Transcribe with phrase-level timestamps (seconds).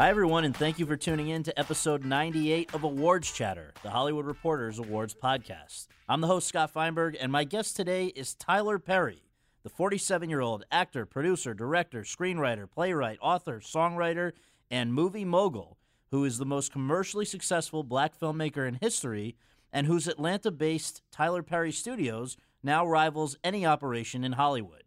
[0.00, 3.90] Hi, everyone, and thank you for tuning in to episode 98 of Awards Chatter, the
[3.90, 5.88] Hollywood Reporters Awards podcast.
[6.08, 9.24] I'm the host, Scott Feinberg, and my guest today is Tyler Perry,
[9.64, 14.34] the 47 year old actor, producer, director, screenwriter, playwright, author, songwriter,
[14.70, 15.78] and movie mogul
[16.12, 19.34] who is the most commercially successful black filmmaker in history
[19.72, 24.84] and whose Atlanta based Tyler Perry Studios now rivals any operation in Hollywood.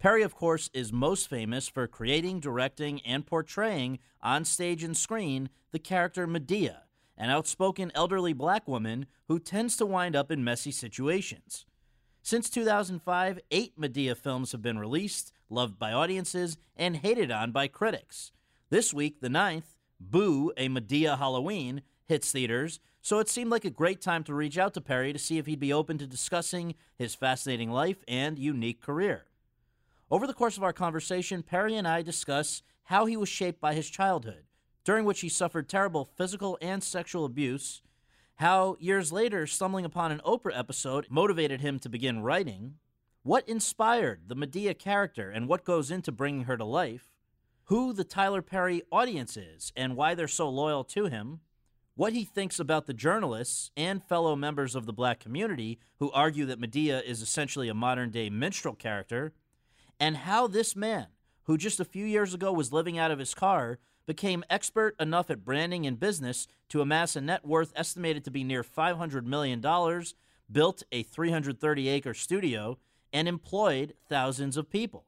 [0.00, 5.50] Perry, of course, is most famous for creating, directing, and portraying on stage and screen
[5.72, 6.78] the character Madea,
[7.18, 11.66] an outspoken elderly black woman who tends to wind up in messy situations.
[12.22, 17.68] Since 2005, eight Madea films have been released, loved by audiences, and hated on by
[17.68, 18.32] critics.
[18.70, 23.70] This week, the ninth, Boo, a Madea Halloween, hits theaters, so it seemed like a
[23.70, 26.74] great time to reach out to Perry to see if he'd be open to discussing
[26.96, 29.26] his fascinating life and unique career.
[30.12, 33.74] Over the course of our conversation, Perry and I discuss how he was shaped by
[33.74, 34.42] his childhood,
[34.82, 37.80] during which he suffered terrible physical and sexual abuse,
[38.36, 42.74] how years later, stumbling upon an Oprah episode motivated him to begin writing,
[43.22, 47.12] what inspired the Madea character and what goes into bringing her to life,
[47.66, 51.38] who the Tyler Perry audience is and why they're so loyal to him,
[51.94, 56.46] what he thinks about the journalists and fellow members of the black community who argue
[56.46, 59.34] that Madea is essentially a modern day minstrel character,
[60.00, 61.08] and how this man,
[61.44, 65.30] who just a few years ago was living out of his car, became expert enough
[65.30, 69.60] at branding and business to amass a net worth estimated to be near $500 million,
[70.50, 72.78] built a 330 acre studio,
[73.12, 75.04] and employed thousands of people.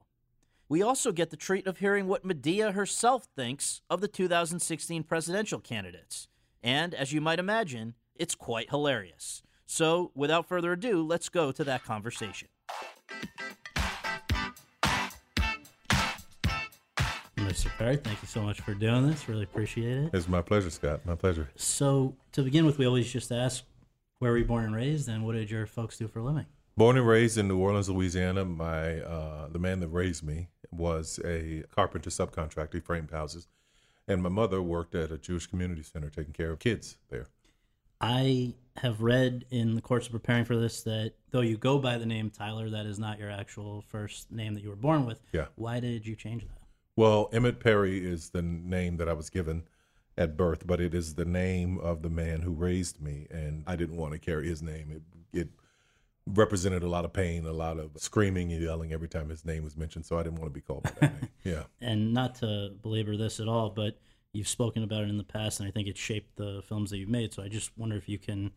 [0.68, 5.58] We also get the treat of hearing what Madea herself thinks of the 2016 presidential
[5.58, 6.28] candidates.
[6.62, 9.42] And as you might imagine, it's quite hilarious.
[9.66, 12.48] So, without further ado, let's go to that conversation.
[17.53, 17.69] Mr.
[17.77, 19.29] Perry, thank you so much for doing this.
[19.29, 20.11] Really appreciate it.
[20.14, 21.05] It's my pleasure, Scott.
[21.05, 21.51] My pleasure.
[21.55, 23.63] So, to begin with, we always just ask
[24.20, 26.46] where were you born and raised, and what did your folks do for a living?
[26.79, 28.46] Born and raised in New Orleans, Louisiana.
[28.46, 32.73] My uh, the man that raised me was a carpenter subcontractor.
[32.73, 33.48] He framed houses,
[34.08, 37.27] and my mother worked at a Jewish community center taking care of kids there.
[38.01, 41.98] I have read in the course of preparing for this that though you go by
[41.98, 45.20] the name Tyler, that is not your actual first name that you were born with.
[45.33, 45.48] Yeah.
[45.57, 46.61] Why did you change that?
[46.97, 49.64] Well, Emmett Perry is the name that I was given
[50.17, 53.77] at birth, but it is the name of the man who raised me, and I
[53.77, 54.91] didn't want to carry his name.
[54.91, 55.48] It, it
[56.27, 59.64] represented a lot of pain, a lot of screaming and yelling every time his name
[59.64, 61.29] was mentioned, so I didn't want to be called by that name.
[61.45, 61.64] Yeah.
[61.80, 63.98] And not to belabor this at all, but
[64.33, 66.98] you've spoken about it in the past, and I think it shaped the films that
[66.98, 67.33] you've made.
[67.35, 68.53] So I just wonder if you can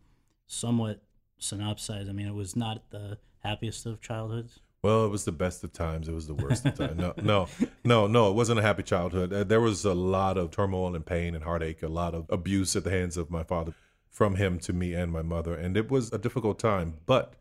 [0.46, 1.02] somewhat
[1.40, 2.08] synopsize.
[2.08, 4.60] I mean, it was not the happiest of childhoods.
[4.86, 6.06] Well, it was the best of times.
[6.06, 6.96] It was the worst of times.
[6.96, 7.48] No, no,
[7.82, 8.30] no, no.
[8.30, 9.32] It wasn't a happy childhood.
[9.32, 12.76] Uh, There was a lot of turmoil and pain and heartache, a lot of abuse
[12.76, 13.74] at the hands of my father,
[14.08, 16.98] from him to me and my mother, and it was a difficult time.
[17.04, 17.34] But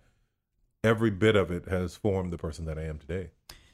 [0.84, 3.30] every bit of it has formed the person that I am today.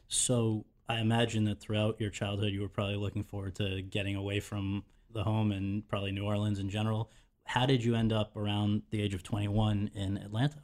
[0.09, 4.41] So I imagine that throughout your childhood, you were probably looking forward to getting away
[4.41, 7.09] from the home and probably New Orleans in general.
[7.45, 10.57] How did you end up around the age of 21 in Atlanta?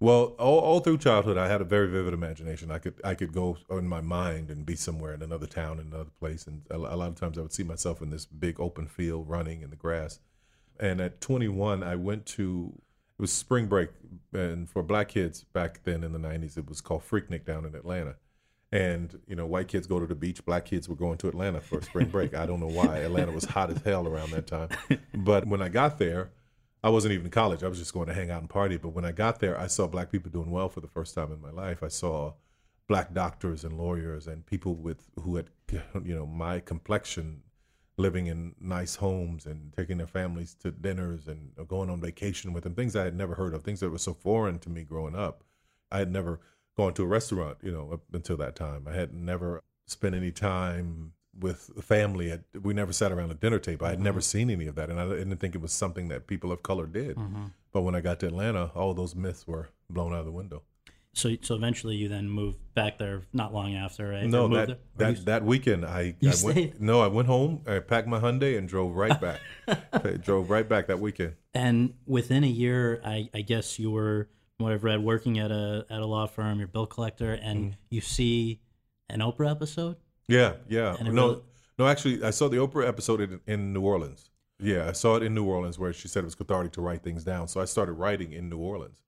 [0.00, 2.70] Well, all, all through childhood, I had a very vivid imagination.
[2.70, 5.86] I could I could go in my mind and be somewhere in another town, in
[5.86, 8.60] another place, and a, a lot of times I would see myself in this big
[8.60, 10.18] open field running in the grass.
[10.80, 12.72] And at 21, I went to
[13.18, 13.90] it was spring break,
[14.32, 17.76] and for black kids back then in the 90s, it was called Freaknik down in
[17.76, 18.16] Atlanta.
[18.72, 21.60] And you know, white kids go to the beach, black kids were going to Atlanta
[21.60, 22.34] for spring break.
[22.34, 22.98] I don't know why.
[22.98, 24.68] Atlanta was hot as hell around that time.
[25.14, 26.32] But when I got there,
[26.84, 27.64] I wasn't even in college.
[27.64, 28.76] I was just going to hang out and party.
[28.76, 31.32] But when I got there, I saw black people doing well for the first time
[31.32, 31.82] in my life.
[31.82, 32.34] I saw
[32.86, 35.48] black doctors and lawyers and people with who had
[36.04, 37.42] you know my complexion
[37.96, 42.64] living in nice homes and taking their families to dinners and going on vacation with
[42.64, 45.14] them things i had never heard of things that were so foreign to me growing
[45.14, 45.44] up
[45.90, 46.40] i had never
[46.76, 50.32] gone to a restaurant you know up until that time i had never spent any
[50.32, 54.20] time with the family at, we never sat around a dinner table i had never
[54.20, 56.86] seen any of that and i didn't think it was something that people of color
[56.86, 57.16] did
[57.72, 60.62] but when i got to atlanta all those myths were blown out of the window
[61.14, 64.26] So, so eventually you then moved back there not long after, right?
[64.26, 64.76] No, that there?
[64.96, 66.80] That, you- that weekend I, I went.
[66.80, 67.62] No, I went home.
[67.68, 69.38] I packed my Hyundai and drove right back.
[69.92, 71.34] I drove right back that weekend.
[71.54, 75.52] and within a year, I, I guess you were, from what I've read, working at
[75.52, 76.58] a at a law firm.
[76.58, 77.94] You're bill collector, and Mm-hmm.
[77.94, 78.60] you see
[79.08, 79.96] an Oprah episode.
[80.28, 80.96] Yeah, yeah.
[81.02, 81.42] No, really-
[81.78, 81.86] no.
[81.86, 84.30] Actually, I saw the Oprah episode in, in New Orleans.
[84.58, 87.02] Yeah, I saw it in New Orleans where she said it was cathartic to write
[87.02, 87.48] things down.
[87.48, 89.02] So I started writing in New Orleans,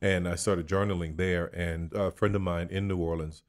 [0.00, 1.46] and I started journaling there.
[1.54, 3.42] And a friend of mine in New Orleans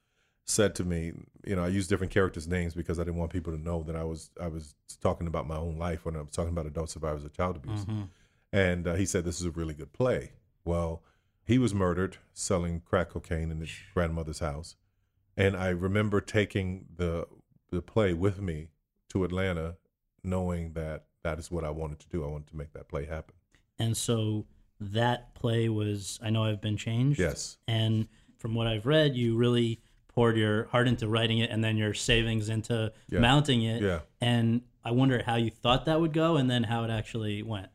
[0.46, 1.12] said to me,
[1.46, 3.96] you know, I used different characters' names because I didn't want people to know that
[3.96, 6.90] I was I was talking about my own life when I was talking about adult
[6.90, 7.82] survivors of child abuse.
[7.86, 8.04] Mm-hmm.
[8.52, 10.32] And uh, he said, "This is a really good play."
[10.66, 11.04] Well,
[11.46, 14.76] he was murdered selling crack cocaine in his grandmother's house,
[15.38, 17.28] and I remember taking the
[17.72, 18.70] the play with me
[19.10, 19.78] to Atlanta,
[20.24, 22.24] knowing that that is what I wanted to do.
[22.24, 23.34] I wanted to make that play happen.
[23.80, 24.46] And so
[24.80, 27.20] that play was, I know I've been changed.
[27.20, 27.58] Yes.
[27.68, 28.08] And
[28.38, 31.94] from what I've read, you really poured your heart into writing it and then your
[31.96, 33.20] savings into Yeah.
[33.20, 33.82] mounting it.
[33.82, 34.02] Yeah.
[34.22, 37.70] And I wonder how you thought that would go and then how it actually went.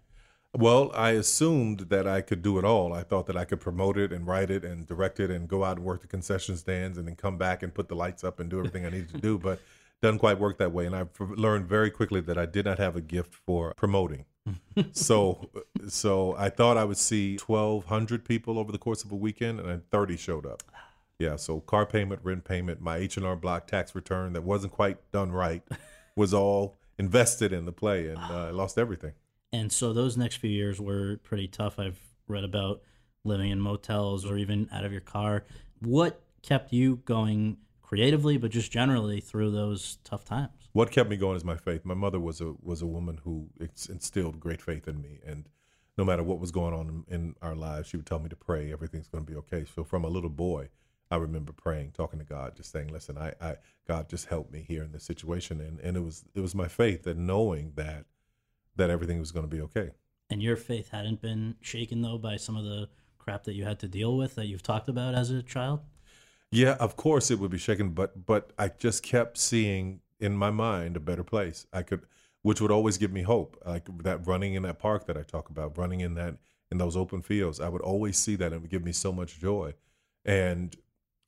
[0.56, 2.92] Well, I assumed that I could do it all.
[2.94, 5.62] I thought that I could promote it and write it and direct it and go
[5.62, 8.40] out and work the concession stands and then come back and put the lights up
[8.40, 9.38] and do everything I needed to do.
[9.38, 9.60] But
[10.00, 10.86] doesn't quite work that way.
[10.86, 14.24] And I've learned very quickly that I did not have a gift for promoting.
[14.92, 15.50] so,
[15.88, 19.60] so I thought I would see twelve hundred people over the course of a weekend,
[19.60, 20.62] and then thirty showed up.
[21.18, 21.36] Yeah.
[21.36, 24.96] So car payment, rent payment, my H and R Block tax return that wasn't quite
[25.12, 25.62] done right
[26.16, 29.12] was all invested in the play, and uh, I lost everything.
[29.52, 31.78] And so those next few years were pretty tough.
[31.78, 32.82] I've read about
[33.24, 35.44] living in motels or even out of your car.
[35.80, 40.52] What kept you going creatively, but just generally through those tough times?
[40.72, 41.84] What kept me going is my faith.
[41.84, 45.48] My mother was a was a woman who instilled great faith in me, and
[45.96, 48.72] no matter what was going on in, our lives, she would tell me to pray.
[48.72, 49.64] Everything's going to be okay.
[49.74, 50.68] So from a little boy,
[51.10, 53.56] I remember praying, talking to God, just saying, "Listen, I, I
[53.86, 56.68] God, just help me here in this situation." And and it was it was my
[56.68, 58.04] faith and knowing that
[58.78, 59.90] that everything was going to be okay.
[60.30, 62.88] And your faith hadn't been shaken though by some of the
[63.18, 65.80] crap that you had to deal with that you've talked about as a child.
[66.50, 70.50] Yeah, of course it would be shaken, but but I just kept seeing in my
[70.50, 71.66] mind a better place.
[71.72, 72.02] I could,
[72.42, 73.62] which would always give me hope.
[73.66, 76.36] Like that running in that park that I talk about, running in that
[76.70, 79.12] in those open fields, I would always see that and it would give me so
[79.12, 79.74] much joy.
[80.24, 80.74] And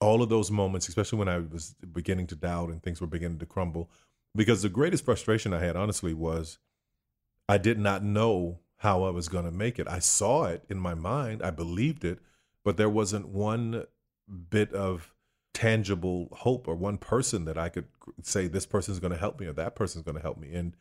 [0.01, 3.39] all of those moments, especially when I was beginning to doubt and things were beginning
[3.39, 3.91] to crumble,
[4.35, 6.59] because the greatest frustration I had, honestly, was
[7.51, 9.89] I did not know how I was going to make it.
[9.89, 12.21] I saw it in my mind, I believed it,
[12.65, 13.87] but there wasn't one
[14.51, 15.13] bit of
[15.53, 17.87] tangible hope or one person that I could
[18.23, 20.55] say this person's going to help me or that person's going to help me.
[20.55, 20.77] And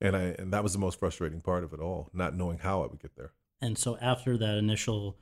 [0.00, 2.82] and I and that was the most frustrating part of it all, not knowing how
[2.82, 3.32] I would get there.
[3.60, 5.18] And so after that initial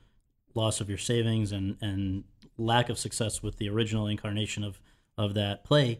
[0.55, 2.23] loss of your savings and and
[2.57, 4.79] lack of success with the original incarnation of
[5.17, 5.99] of that play,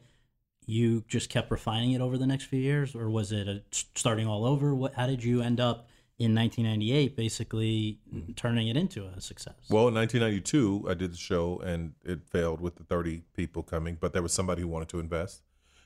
[0.66, 4.28] you just kept refining it over the next few years, or was it a, starting
[4.28, 4.74] all over?
[4.74, 4.94] What?
[4.94, 5.88] How did you end up
[6.20, 8.36] in 1998, basically mm.
[8.36, 9.56] turning it into a success?
[9.70, 13.98] Well, in 1992, I did the show and it failed with the 30 people coming,
[14.00, 15.42] but there was somebody who wanted to invest.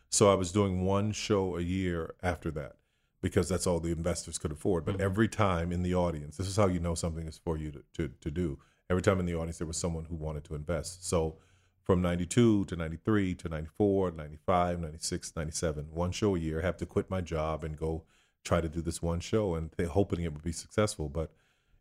[0.09, 2.75] So I was doing one show a year after that
[3.21, 4.85] because that's all the investors could afford.
[4.85, 5.03] But mm-hmm.
[5.03, 7.83] every time in the audience, this is how you know something is for you to,
[7.95, 8.59] to, to do.
[8.89, 11.07] Every time in the audience, there was someone who wanted to invest.
[11.07, 11.37] So
[11.87, 16.75] from 92 to 93 to 94, 95, 96, 97, one show a year, I have
[16.77, 18.03] to quit my job and go
[18.43, 21.07] try to do this one show and th- hoping it would be successful.
[21.07, 21.31] But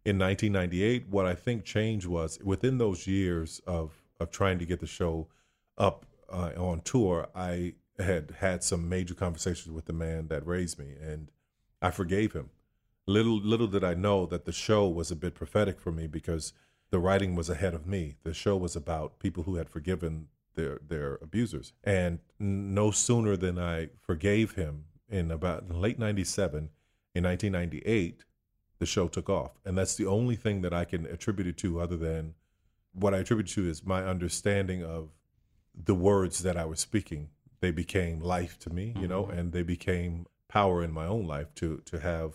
[0.05, 4.79] in 1998, what I think changed was within those years of of trying to get
[4.79, 5.27] the show
[5.77, 10.79] up uh, on tour, I had had some major conversations with the man that raised
[10.79, 11.33] me, and
[11.83, 12.51] I forgave him.
[13.09, 16.53] Little little did I know that the show was a bit prophetic for me because
[16.91, 18.17] the writing was ahead of me.
[18.23, 23.59] The show was about people who had forgiven their their abusers, and no sooner than
[23.59, 26.71] I forgave him in about in late '97,
[27.15, 28.25] in 1998,
[28.79, 31.81] the show took off, and that's the only thing that I can attribute it to,
[31.81, 32.35] other than
[32.93, 35.11] what I attribute to is my understanding of
[35.75, 37.29] the words that I was speaking.
[37.61, 39.39] They became life to me, you know, mm-hmm.
[39.39, 42.35] and they became power in my own life to to have.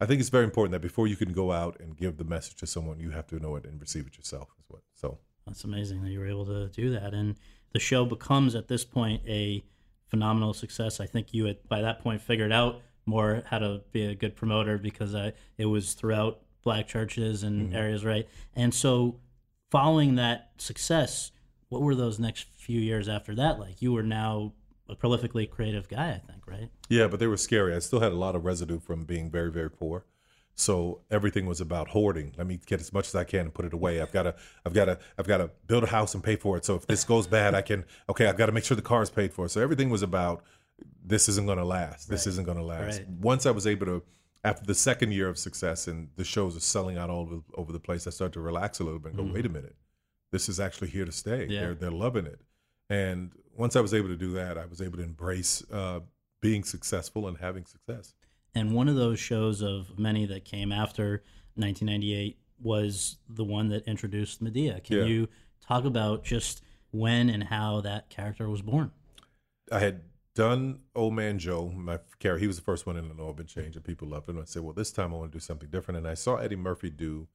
[0.00, 2.56] I think it's very important that before you can go out and give the message
[2.56, 4.48] to someone, you have to know it and receive it yourself.
[4.58, 4.82] As well.
[4.94, 7.12] So That's amazing that you were able to do that.
[7.12, 7.36] And
[7.72, 9.62] the show becomes at this point a
[10.08, 11.00] phenomenal success.
[11.00, 14.36] I think you had by that point figured out more how to be a good
[14.36, 17.76] promoter because I, it was throughout black churches and mm-hmm.
[17.76, 18.28] areas, right?
[18.54, 19.20] And so,
[19.70, 21.30] following that success,
[21.68, 23.80] what were those next few years after that like?
[23.80, 24.52] You were now
[24.90, 26.68] a prolifically creative guy, I think, right?
[26.88, 27.74] Yeah, but they were scary.
[27.74, 30.04] I still had a lot of residue from being very, very poor.
[30.54, 32.34] So everything was about hoarding.
[32.36, 34.00] Let me get as much as I can and put it away.
[34.00, 34.34] I've got to,
[34.66, 36.64] I've got to, I've got to build a house and pay for it.
[36.64, 37.84] So if this goes bad, I can.
[38.10, 39.48] Okay, I've got to make sure the car is paid for.
[39.48, 40.44] So everything was about
[41.04, 42.10] this isn't going to last.
[42.10, 42.98] This isn't going to last.
[42.98, 43.08] Right.
[43.08, 44.02] Once I was able to,
[44.44, 47.72] after the second year of success and the shows are selling out all over, over
[47.72, 49.34] the place, I started to relax a little bit and go, mm-hmm.
[49.34, 49.76] wait a minute,
[50.30, 51.46] this is actually here to stay.
[51.48, 51.60] Yeah.
[51.60, 52.40] They're they're loving it.
[52.90, 56.00] And once I was able to do that, I was able to embrace uh,
[56.40, 58.14] being successful and having success.
[58.54, 61.22] And one of those shows of many that came after
[61.54, 64.82] 1998 was the one that introduced Madea.
[64.82, 65.04] Can Yeah.
[65.04, 65.28] you
[65.66, 68.90] talk about just when and how that character was born.
[69.70, 70.02] I had
[70.34, 72.38] done Old Man Joe, my character.
[72.40, 74.38] He was the first one in an Orban change, and people loved him.
[74.38, 75.98] I said, well, this time I want to do something different.
[75.98, 77.28] And I saw Eddie Murphy do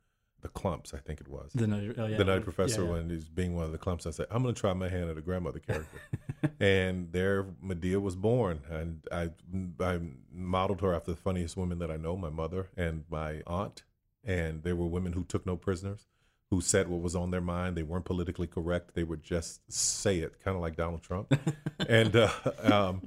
[0.46, 1.52] the Klumps, I think it was.
[1.56, 2.18] The night, oh, yeah.
[2.18, 2.94] the night professor Yeah, yeah.
[2.94, 4.06] when he's being one of the Klumps.
[4.06, 6.00] I said, I'm going to try my hand at a grandmother character,
[6.60, 9.32] and there Madea was born, and I
[9.80, 10.00] I
[10.32, 13.84] modeled her after the funniest women that I know, my mother and my aunt,
[14.24, 16.06] and they were women who took no prisoners,
[16.52, 17.76] who said what was on their mind.
[17.76, 18.94] They weren't politically correct.
[18.94, 21.34] They would just say it, kind of like Donald Trump,
[21.90, 22.30] and uh,
[22.62, 23.02] um,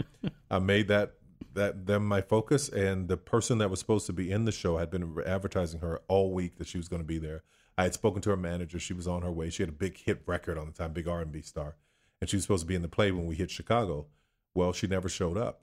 [0.51, 1.15] I made that.
[1.59, 4.77] That them my focus, and the person that was supposed to be in the show
[4.77, 7.43] had been advertising her all week that she was going to be there.
[7.77, 8.79] I had spoken to her manager.
[8.79, 9.51] She was on her way.
[9.51, 11.75] She had a big hit record on the time, big R and B star,
[12.21, 14.07] and she was supposed to be in the play when we hit Chicago.
[14.55, 15.63] Well, she never showed up,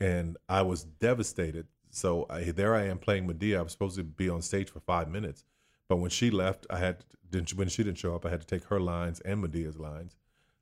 [0.00, 1.66] and I was devastated.
[1.90, 3.58] So I, there I am playing Madea.
[3.58, 5.44] I was supposed to be on stage for five minutes,
[5.86, 8.46] but when she left, I had didn't when she didn't show up, I had to
[8.46, 10.16] take her lines and Madea's lines.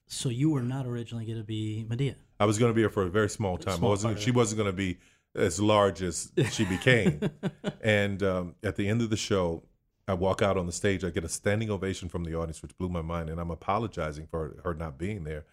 [0.07, 2.15] So you were not originally going to be Madea.
[2.39, 3.77] I was going to be here for a very small time.
[3.79, 4.21] Small I wasn't.
[4.21, 4.99] She wasn't going to be
[5.35, 7.21] as large as she became.
[7.83, 9.65] and um, at the end of the show,
[10.07, 11.05] I walk out on the stage.
[11.05, 13.31] I get a standing ovation from the audience, which blew my mind.
[13.31, 15.45] And I'm apologizing for her not being there.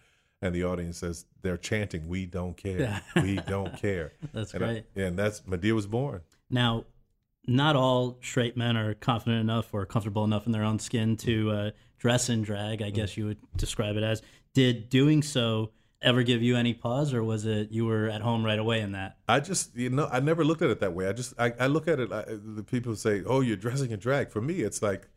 [0.42, 3.00] And the audience says they're chanting, "We don't care.
[3.16, 4.84] we don't care." That's and I- right.
[4.96, 6.22] and that's Madea was born.
[6.50, 6.84] Now,
[7.46, 11.50] not all straight men are confident enough or comfortable enough in their own skin to
[11.50, 12.82] uh, dress in drag.
[12.82, 14.20] I guess you would describe it as.
[14.54, 15.70] Did doing so
[16.02, 18.92] ever give you any pause, or was it you were at home right away in
[18.92, 19.16] that?
[19.28, 21.08] I just, you know, I never looked at it that way.
[21.08, 22.12] I just, I, I look at it.
[22.12, 25.08] I, the people say, "Oh, you're dressing in drag." For me, it's like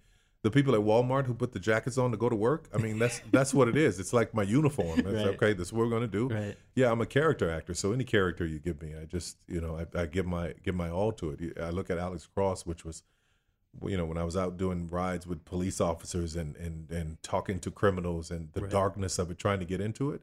[0.44, 2.70] the people at Walmart who put the jackets on to go to work.
[2.74, 4.00] I mean, that's that's what it is.
[4.00, 5.00] It's like my uniform.
[5.00, 5.27] It's Right.
[5.36, 5.54] okay.
[5.54, 6.30] This is what we're gonna do.
[6.30, 6.56] Right.
[6.75, 9.80] Yeah, I'm a character actor, so any character you give me, I just, you know,
[9.96, 11.58] I, I give my give my all to it.
[11.60, 13.01] I look at Alex Cross, which was,
[13.84, 17.60] you know, when I was out doing rides with police officers and and and talking
[17.60, 18.72] to criminals and the Right.
[18.72, 20.22] darkness of it, trying to get into it.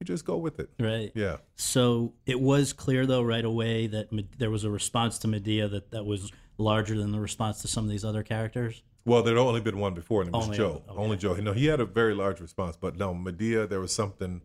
[0.00, 0.70] You just go with it.
[0.80, 1.12] Right.
[1.14, 1.36] Yeah.
[1.56, 4.08] So it was clear, though, right away that
[4.38, 7.84] there was a response to Madea that, that was larger than the response to some
[7.84, 8.82] of these other characters.
[9.06, 10.82] Well, there'd only been one before, and it was Only- Joe.
[10.88, 10.98] okay.
[10.98, 11.36] Only Joe.
[11.36, 13.68] You know, he had a very large response, but no, Madea.
[13.68, 14.40] There was something,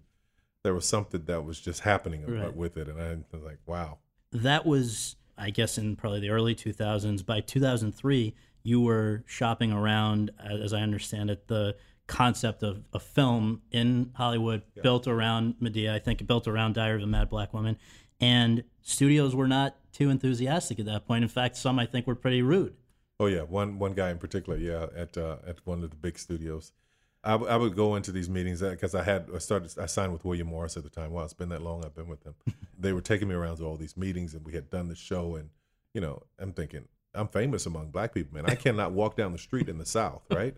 [0.64, 2.56] there was something that was just happening Right.
[2.56, 3.98] with it, and I was like, wow.
[4.32, 7.24] That was, I guess, in probably the early 2000s.
[7.26, 11.76] By 2003, you were shopping around, uh, as I understand it, the
[12.08, 15.94] concept of a film in Hollywood built around Madea.
[15.94, 17.78] I think built around Diary of a Mad Black Woman.
[18.20, 21.24] And studios were not too enthusiastic at that point.
[21.24, 22.76] In fact, some I think were pretty rude.
[23.20, 26.18] Oh yeah, one one guy in particular, yeah, at uh, at one of the big
[26.18, 26.74] studios.
[27.22, 30.14] I, w- I would go into these meetings because I had I started I signed
[30.14, 31.12] with William Morris at the time.
[31.12, 31.84] Wow, it's been that long.
[31.84, 32.36] I've been with them.
[32.80, 35.36] they were taking me around to all these meetings, and we had done the show.
[35.36, 35.50] And
[35.94, 38.46] you know, I'm thinking I'm famous among black people, man.
[38.46, 40.56] I cannot walk down the street in the South, right?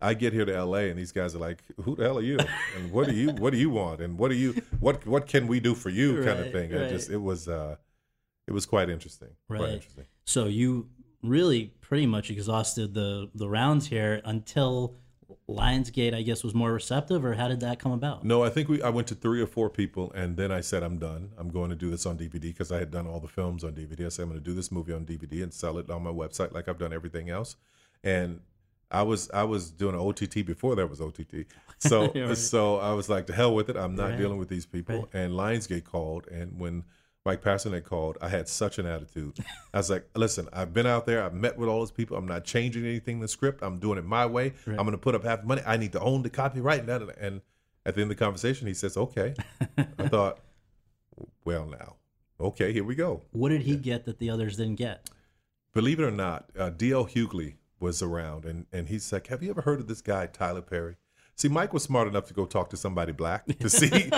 [0.00, 0.88] I get here to L.A.
[0.88, 2.38] and these guys are like, "Who the hell are you?
[2.74, 4.00] And what do you what do you want?
[4.00, 6.74] And what do you what what can we do for you?" kind of Right, thing.
[6.74, 7.76] I just it was uh,
[8.46, 9.28] it was quite interesting.
[9.46, 9.72] Quite Right.
[9.72, 10.06] interesting.
[10.24, 10.88] So you
[11.22, 14.96] really pretty much exhausted the the rounds here until
[15.48, 18.24] Lionsgate, I guess, was more receptive, or how did that come about?
[18.24, 18.82] No, I think we.
[18.82, 21.30] I went to three or four people, and then I said, "I'm done.
[21.38, 23.72] I'm going to do this on DVD because I had done all the films on
[23.74, 24.06] DVD.
[24.06, 26.10] I said I'm going to do this movie on DVD and sell it on my
[26.10, 27.56] website like I've done everything else."
[28.02, 28.40] And
[28.90, 31.46] I was I was doing OTT before there was OTT,
[31.78, 32.36] so Right.
[32.36, 33.76] so I was like, "To hell with it.
[33.76, 34.18] I'm not Right.
[34.18, 35.14] dealing with these people." Right.
[35.22, 36.84] And Lionsgate called, and when
[37.24, 39.38] Mike Patterson had called, I had such an attitude.
[39.74, 41.22] I was like, "Listen, I've been out there.
[41.22, 42.16] I've met with all those people.
[42.16, 43.62] I'm not changing anything in the script.
[43.62, 44.54] I'm doing it my way.
[44.66, 44.78] Right.
[44.78, 45.62] I'm going to put up half the money.
[45.66, 47.42] I need to own the copyright." And, and
[47.84, 49.34] at the end of the conversation, he says, "Okay."
[49.76, 50.40] I thought,
[51.44, 51.96] "Well, now,
[52.40, 55.10] okay, here we go." What did he get that the others didn't get?
[55.74, 57.04] Believe it or not, uh, D.L.
[57.04, 60.62] Hughley was around, and and he's like, "Have you ever heard of this guy, Tyler
[60.62, 60.96] Perry?"
[61.40, 64.10] See, Mike was smart enough to go talk to somebody black to see,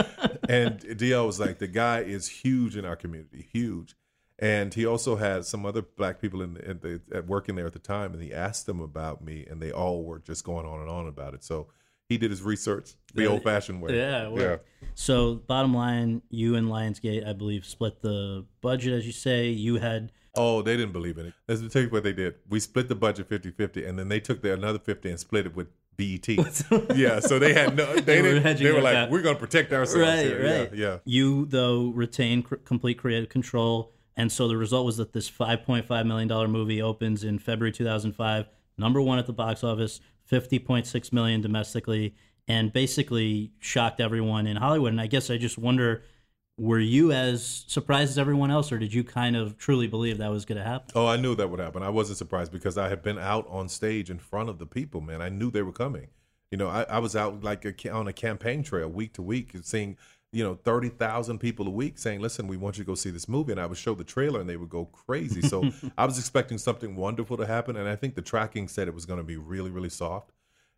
[0.49, 3.95] and DL was like, "The guy is huge in our community, huge."
[4.41, 7.67] And he also had some other black people in, the, in the, at working there
[7.67, 10.67] at the time, and he asked them about me, and they all were just going
[10.67, 11.45] on and on about it.
[11.45, 11.69] So
[12.09, 13.97] he did his research the old-fashioned way.
[13.97, 14.69] Yeah, worked.
[14.97, 19.51] So bottom line, you and Lionsgate, I believe, split the budget, as you say.
[19.51, 21.35] You had Oh, they didn't believe in it.
[21.47, 22.35] Let's tell you what they did.
[22.49, 25.55] We split the budget 50-50, and then they took their another 50 and split it
[25.55, 26.29] with BET.
[26.97, 29.11] yeah, so they had no, they, They were they were like, bet.
[29.11, 30.01] we're going to protect ourselves.
[30.01, 30.43] right, here.
[30.43, 30.75] right.
[30.75, 30.99] Yeah, yeah.
[31.05, 36.07] You though retain cr- complete creative control, and so the result was that this 5.5
[36.07, 41.41] million dollar movie opens in February 2005, number one at the box office, 50.6 million
[41.41, 42.15] domestically,
[42.49, 44.93] and basically shocked everyone in Hollywood.
[44.93, 46.03] And I guess I just wonder.
[46.63, 50.31] Were you as surprised as everyone else, or did you kind of truly believe that
[50.31, 50.93] was going to happen?
[50.95, 51.83] Oh, I knew that would happen.
[51.83, 55.01] I wasn't surprised because I had been out on stage in front of the people,
[55.01, 55.21] man.
[55.21, 56.07] I knew they were coming.
[56.53, 59.57] You know, I, I was out like a, on a campaign trail week to week
[59.63, 59.97] seeing,
[60.31, 63.29] you know, 30,000 people a week saying, listen, we want you to go see this
[63.29, 63.51] movie.
[63.51, 65.43] And I would show the trailer and they would go crazy.
[65.43, 67.75] So I was expecting something wonderful to happen.
[67.77, 70.31] And I think the tracking said it was going to be really, really soft.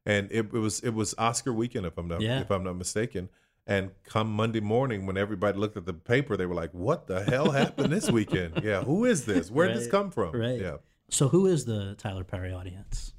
[0.07, 2.41] And it, it was it was Oscar weekend, if I'm not Yeah.
[2.41, 3.29] if I'm not mistaken.
[3.67, 7.23] And come Monday morning, when everybody looked at the paper, they were like, "What the
[7.25, 8.63] hell happened this weekend?
[8.63, 9.51] Yeah, who is this?
[9.51, 10.33] Where did this come from?
[10.39, 10.61] Right.
[10.61, 10.77] Yeah,
[11.09, 13.13] So who is the Tyler Perry audience?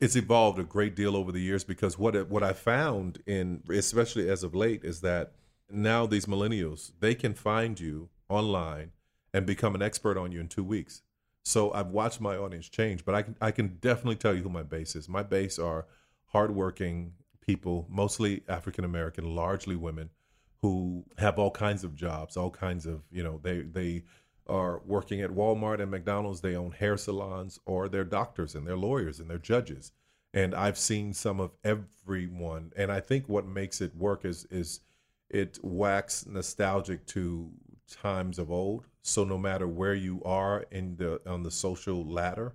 [0.00, 3.62] it's evolved a great deal over the years because what it, what I found in
[3.68, 5.32] especially as of late is that
[5.70, 8.92] now these millennials they can find you online
[9.34, 11.02] and become an expert on you in two weeks.
[11.44, 14.48] So I've watched my audience change, but I can I can definitely tell you who
[14.48, 15.06] my base is.
[15.08, 15.84] My base are
[16.32, 17.12] hardworking
[17.44, 20.10] people, mostly African American, largely women,
[20.62, 24.04] who have all kinds of jobs, all kinds of you know they they
[24.46, 26.40] are working at Walmart and McDonald's.
[26.40, 29.92] They own hair salons, or they're doctors and they're lawyers and they're judges.
[30.32, 34.80] And I've seen some of everyone, and I think what makes it work is is
[35.28, 37.50] it wax nostalgic to
[37.90, 38.86] times of old.
[39.02, 42.54] So no matter where you are in the on the social ladder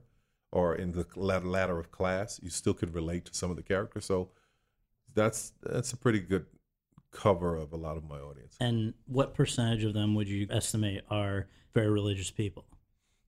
[0.52, 4.06] or in the ladder, of class, you still can relate to some of the characters.
[4.06, 4.30] So
[5.16, 6.46] that's that's a pretty good
[7.12, 8.56] cover of a lot of my audience.
[8.60, 12.66] And what percentage of them would you estimate are very religious people?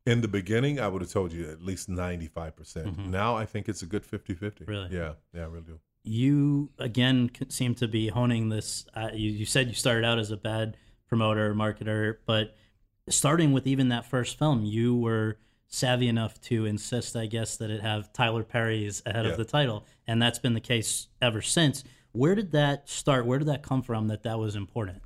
[0.05, 2.55] In the beginning, I would have told you at least 95%.
[2.55, 3.07] percent Mhm.
[3.07, 4.65] Now I think it's a good 50 50.
[4.65, 4.89] Really?
[4.91, 5.79] Yeah, yeah, I really do.
[6.03, 8.85] You again seem to be honing this.
[8.93, 10.77] Uh, you, you said you started out as a bad
[11.07, 12.55] promoter, marketer, but
[13.09, 17.69] starting with even that first film, you were savvy enough to insist, I guess, that
[17.69, 19.31] it have Tyler Perry's ahead Yeah.
[19.31, 21.83] of the title, and that's been the case ever since.
[22.13, 23.25] Where did that start?
[23.25, 24.07] Where did that come from?
[24.07, 25.01] That that was important.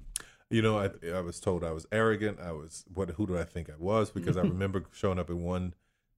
[0.50, 2.40] You know, I, I was told I was arrogant.
[2.40, 3.10] I was what?
[3.12, 4.12] Who do I think I was?
[4.12, 5.74] Because I remember showing up in one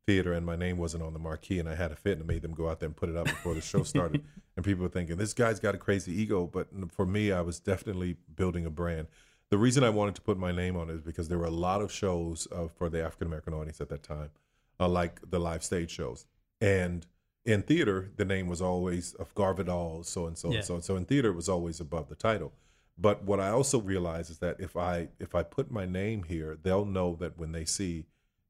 [0.06, 2.42] theater and my name wasn't on the marquee, and I had a fit and made
[2.42, 4.24] them go out there and put it up before the show started.
[4.58, 7.60] and people were thinking this guy's got a crazy ego, but for me, I was
[7.60, 9.08] definitely building a brand.
[9.50, 11.52] The reason I wanted to put my name on it is because there were a
[11.52, 14.30] lot of shows uh, for the African American audience at that time,
[14.80, 16.26] uh, like the live stage shows,
[16.60, 17.06] and
[17.46, 20.58] in theater, the name was always of Garvidal, so and so Yeah.
[20.58, 20.96] and so and so.
[20.96, 22.54] In theater, it was always above the title.
[22.98, 26.58] But what I also realize is that if I if I put my name here,
[26.62, 28.06] they'll know that when they see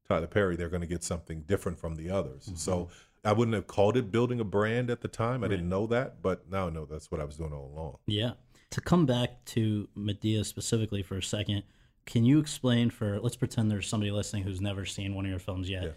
[0.08, 2.50] Tyler Perry, they're going to get something different from the others.
[2.56, 2.88] So
[3.24, 5.42] I wouldn't have called it building a brand at the time.
[5.42, 7.96] I didn't know that, but now I know that's what I was doing all along.
[8.06, 8.32] Yeah.
[8.74, 11.62] To come back to Madea specifically for a second,
[12.06, 15.38] can you explain for let's pretend there's somebody listening who's never seen one of your
[15.38, 15.84] films yet.
[15.84, 15.90] Yeah.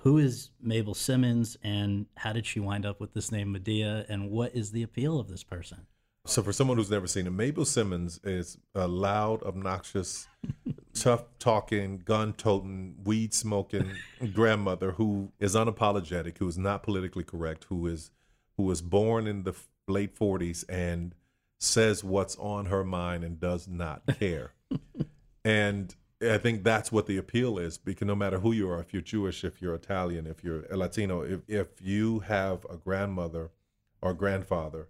[0.00, 4.30] Who is Mabel Simmons and how did she wind up with this name Medea and
[4.30, 5.86] what is the appeal of this person?
[6.26, 10.28] So for someone who's never seen it, Mabel Simmons is a loud, obnoxious,
[10.92, 13.90] tough talking, gun toting, weed smoking
[14.34, 18.10] grandmother who is unapologetic, who is not politically correct, who is
[18.58, 19.54] who was born in the
[19.88, 21.14] late forties and
[21.58, 24.52] says what's on her mind and does not care.
[25.44, 28.92] and I think that's what the appeal is because no matter who you are, if
[28.92, 33.50] you're Jewish, if you're Italian, if you're a Latino, if, if you have a grandmother
[34.02, 34.88] or grandfather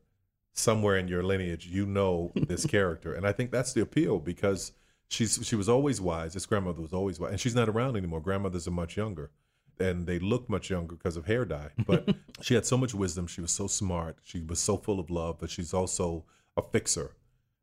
[0.54, 3.12] somewhere in your lineage, you know this character.
[3.12, 4.72] And I think that's the appeal because
[5.08, 6.32] she's she was always wise.
[6.32, 7.32] This grandmother was always wise.
[7.32, 8.20] And she's not around anymore.
[8.20, 9.30] Grandmothers are much younger.
[9.78, 11.70] And they look much younger because of hair dye.
[11.86, 12.08] But
[12.40, 13.26] she had so much wisdom.
[13.26, 14.16] She was so smart.
[14.24, 16.24] She was so full of love, but she's also
[16.58, 17.12] a fixer.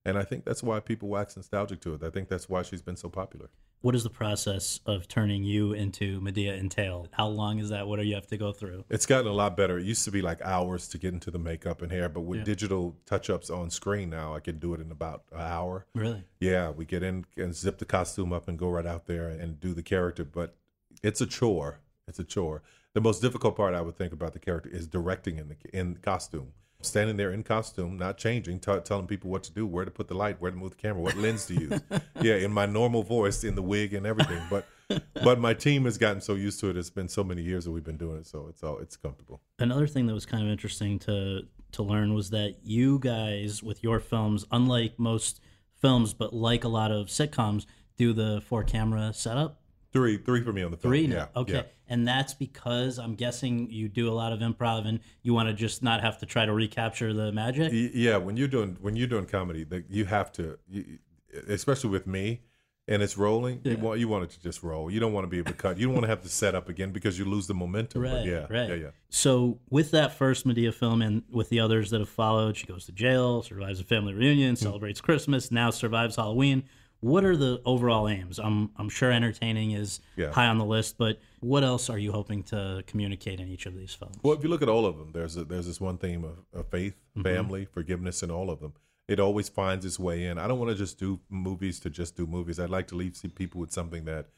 [0.08, 2.03] And I think that's why people wax nostalgic to it.
[2.03, 3.49] I think that's why she's been so popular.
[3.81, 7.08] What does the process of turning you into Madea entail?
[7.12, 7.88] How long is that?
[7.88, 8.86] What do you have to go through?
[8.89, 9.77] It's gotten a lot better.
[9.77, 12.39] It used to be like hours to get into the makeup and hair, but with
[12.39, 12.45] Yeah.
[12.45, 15.86] digital touch ups on screen now, I can do it in about an hour.
[15.93, 16.23] Really?
[16.39, 19.60] Yeah, we get in and zip the costume up and go right out there and
[19.60, 20.55] do the character, but
[21.03, 21.79] it's a chore.
[22.08, 22.62] It's a chore.
[22.93, 25.95] The most difficult part I would think about the character is directing in the in
[25.97, 26.53] costume.
[26.86, 30.08] Standing there in costume, not changing, t- telling people what to do, where to put
[30.08, 31.82] the light, where to move the camera, what lens to use.
[32.21, 34.41] yeah, in my normal voice, in the wig and everything.
[34.50, 34.67] But
[35.24, 36.78] but my team has gotten so used to it.
[36.78, 39.41] It's been so many years that we've been doing it, so it's all it's comfortable.
[39.60, 41.41] Another thing that was kind of interesting to
[41.74, 45.41] to learn was that you guys with your films, unlike most
[45.82, 47.65] films, but like a lot of sitcoms,
[47.98, 49.62] do the four camera setup.
[49.95, 50.91] Three, three for me on the film.
[50.91, 51.27] Three Yeah.
[51.36, 51.53] Okay.
[51.53, 51.62] yeah.
[51.88, 55.53] And that's because I'm guessing you do a lot of improv and you want to
[55.53, 57.71] just not have to try to recapture the magic.
[57.73, 60.99] Yeah when you're doing when you're doing comedy the, you have to you,
[61.47, 62.41] especially with me
[62.88, 65.27] and it's rolling you want you want it to just roll you don't want to
[65.27, 67.25] be able to cut you don't want to have to set up again because you
[67.25, 68.69] lose the momentum Right, yeah right.
[68.69, 72.58] yeah yeah So with that first Madea film and with the others that have followed,
[72.58, 74.63] she goes to jail, survives a family reunion, Mm-hmm.
[74.63, 76.63] celebrates Christmas, now survives Halloween.
[77.06, 78.39] What are the overall aims?
[78.39, 80.32] I'm I'm sure entertaining is Yeah.
[80.32, 83.76] high on the list, but what else are you hoping to communicate in each of
[83.76, 84.15] these films?
[84.24, 86.38] Well, if you look at all of them, there's a, there's this one theme of,
[86.52, 87.22] of faith, mm-hmm.
[87.22, 88.74] family, forgiveness, in all of them.
[89.08, 90.39] It always finds its way in.
[90.39, 92.60] I don't want to just do movies to just do movies.
[92.60, 94.30] I'd like to leave see people with something that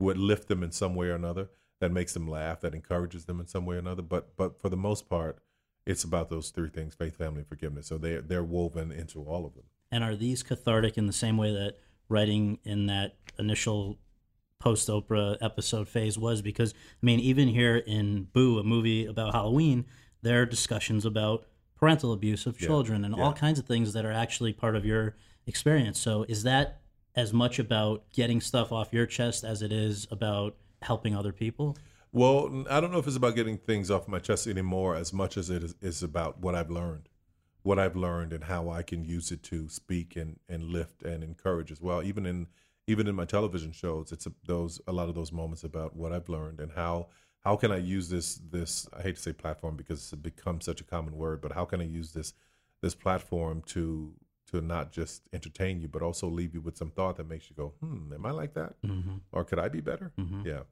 [0.00, 3.38] would lift them in some way or another, that makes them laugh, that encourages them
[3.38, 4.02] in some way or another.
[4.02, 5.38] But but for the most part,
[5.86, 7.86] it's about those three things: faith, family, and forgiveness.
[7.86, 9.66] So they they're woven into all of them.
[9.90, 11.76] And are these cathartic in the same way that
[12.08, 13.98] writing in that initial
[14.58, 16.42] post Oprah episode phase was?
[16.42, 19.86] Because, I mean, even here in Boo, a movie about Halloween,
[20.22, 24.12] there are discussions about parental abuse of children and all kinds of things that are
[24.12, 25.16] actually part of your
[25.46, 25.98] experience.
[25.98, 26.80] So, is that
[27.14, 31.76] as much about getting stuff off your chest as it is about helping other people?
[32.12, 35.36] Well, I don't know if it's about getting things off my chest anymore as much
[35.36, 37.07] as it is, is about what I've learned,
[37.68, 41.22] what I've learned, and how I can use it to speak and, and lift and
[41.22, 42.02] encourage as well.
[42.02, 42.46] Even in
[42.86, 46.10] even in my television shows, it's a, those a lot of those moments about what
[46.12, 47.08] I've learned and how
[47.46, 50.80] how can I use this this I hate to say platform because it's become such
[50.80, 52.32] a common word, but how can I use this
[52.80, 54.14] this platform to
[54.50, 57.56] to not just entertain you, but also leave you with some thought that makes you
[57.56, 59.16] go, hmm, am I like that, Mm-hmm.
[59.32, 60.10] or could I be better?
[60.42, 60.62] Yeah.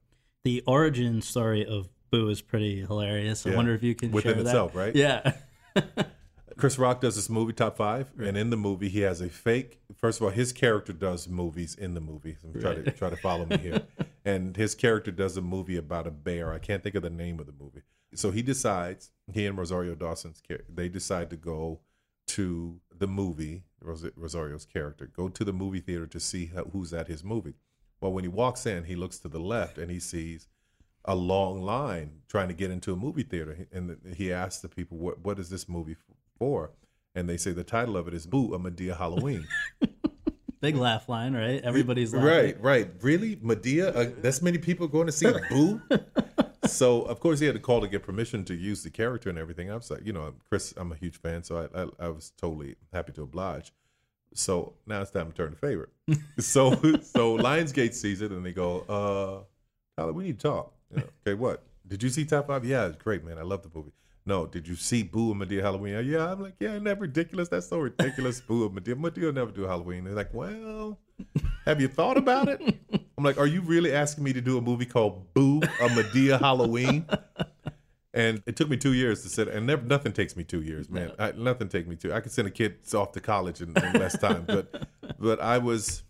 [0.43, 3.45] The origin story of Boo is pretty hilarious.
[3.45, 3.55] I Yeah.
[3.57, 4.49] wonder if you can Within share that.
[4.49, 4.95] itself, right?
[4.95, 5.33] Yeah.
[6.57, 9.79] Chris Rock does this movie top five, and in the movie he has a fake.
[9.95, 12.35] First of all, his character does movies in the movie.
[12.41, 12.97] So try to Right.
[12.97, 13.83] try to follow me here.
[14.25, 16.51] and his character does a movie about a bear.
[16.53, 17.83] I can't think of the name of the movie.
[18.15, 21.81] So he decides he and Rosario Dawson's char- they decide to go
[22.27, 23.63] to the movie.
[23.81, 27.53] Ros- Rosario's character go to the movie theater to see how, who's at his movie.
[28.01, 30.47] Well, when he walks in, he looks to the left and he sees
[31.05, 33.67] a long line trying to get into a movie theater.
[33.71, 35.95] And he asks the people, "What what is this movie
[36.37, 36.71] for?"
[37.15, 39.47] And they say the title of it is "Boo, a Madea Halloween."
[40.59, 41.61] Big laugh line, right?
[41.63, 42.29] Everybody's laughing.
[42.29, 42.91] right, right.
[43.01, 43.95] Really, Madea?
[43.95, 45.81] Uh, that's many people going to see Boo.
[46.65, 49.37] so of course he had to call to get permission to use the character and
[49.37, 49.71] everything.
[49.71, 52.31] I was like, you know, Chris, I'm a huge fan, so I I, I was
[52.37, 53.71] totally happy to oblige.
[54.33, 55.89] So now it's time to turn the favorite.
[56.39, 60.73] so so Lionsgate sees it and they go, uh, Tyler, we need to talk.
[60.91, 61.63] You know, okay, what?
[61.87, 62.65] Did you see Top Five?
[62.65, 63.37] Yeah, it's great, man.
[63.37, 63.91] I love the movie.
[64.27, 65.95] No, did you see Boo and Madea Halloween?
[65.95, 67.47] Uh, yeah, I'm like, yeah, isn't that ridiculous?
[67.47, 68.41] That's so ridiculous.
[68.41, 68.95] Boo and Madea.
[68.95, 70.03] Madea never do Halloween.
[70.03, 70.99] They're like, well,
[71.65, 72.61] have you thought about it?
[73.17, 76.41] I'm like, are you really asking me to do a movie called Boo, a Madea
[76.41, 77.05] Halloween?
[78.13, 80.89] And it took me two years to sit, and never, nothing takes me two years,
[80.89, 81.13] man.
[81.17, 82.11] I, nothing takes me two.
[82.11, 85.59] I could send a kid off to college in, in less time, but but I
[85.59, 86.03] was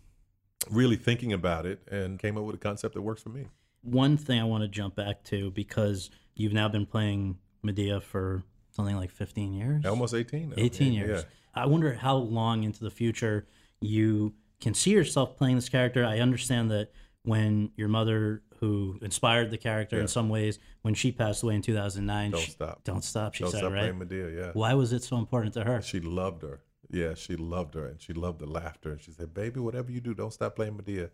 [0.72, 3.46] really thinking about it and came up with a concept that works for me.
[3.84, 8.44] One thing I want to jump back to because you've now been playing Madea for
[8.72, 9.86] something like 15 years.
[9.86, 10.50] Almost eighteen.
[10.50, 10.56] now.
[10.58, 11.26] 18 Yeah, years.
[11.56, 13.48] I wonder how long into the future
[13.82, 16.06] you can see yourself playing this character.
[16.06, 16.92] I understand that
[17.24, 21.62] when your mother, who inspired the character in some ways, when she passed away in
[21.62, 22.84] 2009, Don't she- stop.
[22.84, 23.92] Don't stop, she Don't said, stop right?
[23.96, 24.36] playing Madea.
[24.38, 24.52] Yeah.
[24.54, 25.82] Why was it so important to her?
[25.82, 26.62] She loved her.
[26.90, 28.92] Yeah, she loved her, and she loved the laughter.
[28.94, 31.10] And she said, "Baby, whatever you do, don't stop playing Madea."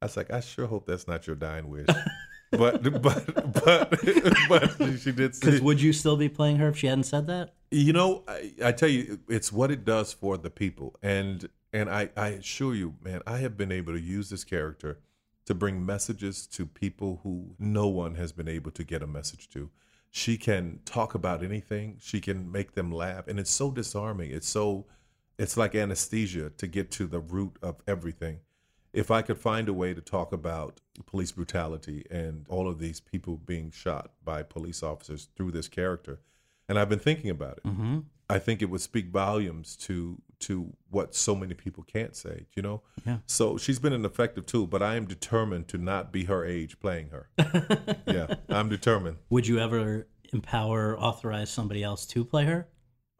[0.00, 1.86] I was like, "I sure hope that's not your dying wish."
[2.50, 3.90] but but but
[4.48, 7.26] but she did say, Because would you still be playing her if she hadn't said
[7.28, 7.54] that?
[7.70, 11.88] You know, I, I tell you, it's what it does for the people, and and
[11.88, 14.98] I, I assure you, man, I have been able to use this character
[15.46, 19.48] to bring messages to people who no one has been able to get a message
[19.50, 19.70] to.
[20.10, 21.96] She can talk about anything.
[22.00, 24.32] She can make them laugh, and it's so disarming.
[24.32, 24.86] It's so,
[25.38, 28.40] it's like anesthesia to get to the root of everything.
[28.92, 33.00] If I could find a way to talk about police brutality and all of these
[33.00, 36.20] people being shot by police officers through this character,
[36.68, 37.64] and I've been thinking about it.
[37.64, 38.00] Mm-hmm.
[38.28, 42.62] I think it would speak volumes to to what so many people can't say, you
[42.62, 42.80] know?
[43.04, 43.18] Yeah.
[43.26, 46.78] So she's been an effective tool, but I am determined to not be her age
[46.80, 47.28] playing her.
[48.06, 49.18] yeah, I'm determined.
[49.28, 52.68] Would you ever empower, authorize somebody else to play her?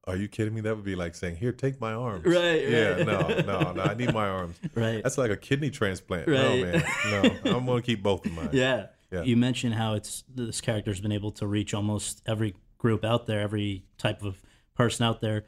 [0.05, 0.61] Are you kidding me?
[0.63, 2.89] That would be like saying, "Here, take my arms." Right, Yeah.
[2.95, 3.07] right.
[3.07, 3.29] No.
[3.61, 3.73] No.
[3.73, 3.83] No.
[3.83, 4.57] I need my arms.
[4.75, 5.03] Right.
[5.03, 6.27] That's like a kidney transplant.
[6.27, 6.63] No, Right.
[6.63, 6.83] man.
[7.45, 7.57] No.
[7.57, 8.49] I'm gonna keep both of mine.
[8.53, 8.87] Yeah.
[9.13, 9.23] Yeah.
[9.23, 13.41] You mentioned how it's this character's been able to reach almost every group out there,
[13.41, 14.41] every type of
[14.75, 15.45] person out there.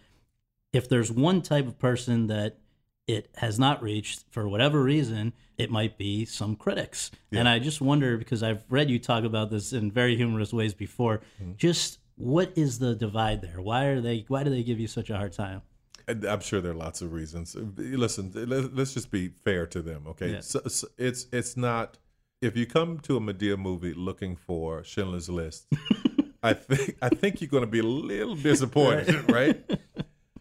[0.72, 2.58] If there's one type of person that
[3.06, 7.10] it has not reached for whatever reason, it might be some critics.
[7.30, 10.74] And I just wonder because I've read you talk about this in very humorous ways
[10.74, 11.20] before.
[11.42, 11.52] Mm-hmm.
[11.56, 13.60] Just what is the divide there?
[13.60, 15.62] Why are they why do they give you such a hard time?
[16.08, 17.54] I'm sure there are lots of reasons.
[17.54, 20.32] Uh, listen, let- let's just be fair to them, okay?
[20.32, 20.40] Yeah.
[20.40, 21.98] So, so it's it's not
[22.40, 25.66] if you come to a Madea movie looking for Schindler's List,
[26.42, 29.62] I think I think you're going to be a little disappointed, right?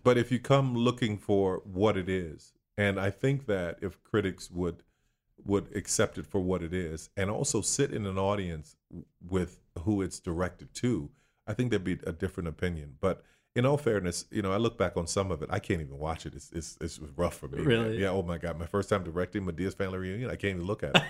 [0.03, 4.49] But if you come looking for what it is, And I think that if critics
[4.49, 4.81] would
[5.45, 8.75] would accept it for what it is, and also sit in an audience
[9.19, 11.11] with who it's directed to,
[11.47, 12.95] I think there'd be a different opinion.
[12.99, 13.23] But
[13.55, 15.49] in all fairness, you know, I look back on some of it.
[15.51, 16.33] I can't even watch it.
[16.33, 17.57] It's it's, it's rough for me.
[17.57, 17.67] man.
[17.67, 18.01] Really?
[18.01, 18.09] Yeah.
[18.09, 20.95] Oh my god, my first time directing Madea's family reunion, I can't even look at
[20.95, 21.03] it.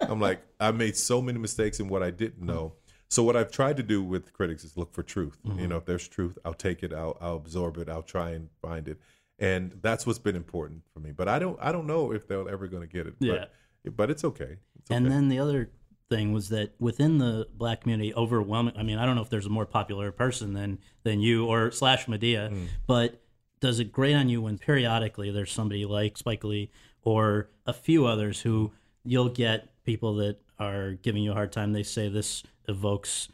[0.00, 2.74] I'm like, I made so many mistakes in what I didn't know.
[3.08, 5.38] So what I've tried to do with critics is look for truth.
[5.44, 5.68] You mm-hmm.
[5.68, 6.92] know, if there's truth, I'll take it.
[6.92, 7.88] I'll I'll absorb it.
[7.88, 8.98] I'll try and find it.
[9.38, 11.12] And that's what's been important for me.
[11.12, 13.14] But I don't I don't know if they're ever going to get it.
[13.20, 13.46] Yeah.
[13.84, 14.56] But, but it's okay.
[14.78, 14.96] It's okay.
[14.96, 15.70] And then the other
[16.08, 18.74] thing was that within the black community, overwhelming.
[18.76, 21.70] I mean, I don't know if there's a more popular person than than you or
[21.70, 22.66] slash Madea, Mm.
[22.86, 23.20] but
[23.60, 26.70] does it grate on you when periodically there's somebody like Spike Lee
[27.02, 28.72] or a few others who
[29.04, 31.72] you'll get people that are giving you a hard time.
[31.72, 33.28] They say this evokes.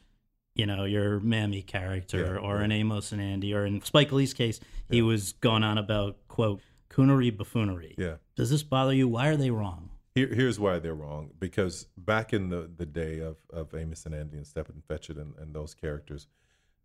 [0.54, 4.34] You know your mammy character, Yeah, or an Amos and Andy, or in Spike Lee's
[4.34, 7.94] case, he was going on about quote coonery buffoonery.
[7.96, 8.16] yeah.
[8.36, 9.08] Does this bother you?
[9.08, 9.88] Why are they wrong?
[10.14, 11.30] Here, here's why they're wrong.
[11.38, 15.34] Because back in the, the day of, of Amos and Andy and Stepin Fetchit and,
[15.38, 16.26] and those characters,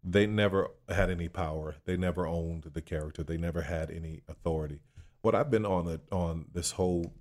[0.03, 1.75] they never had any power.
[1.85, 3.23] They never owned the character.
[3.23, 4.79] They never had any authority.
[5.21, 7.13] What I've been on on this whole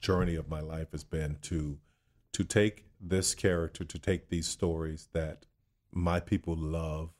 [0.00, 1.78] journey of my life has been to
[2.32, 5.46] to take this character, to take these stories that
[5.92, 7.10] my people love,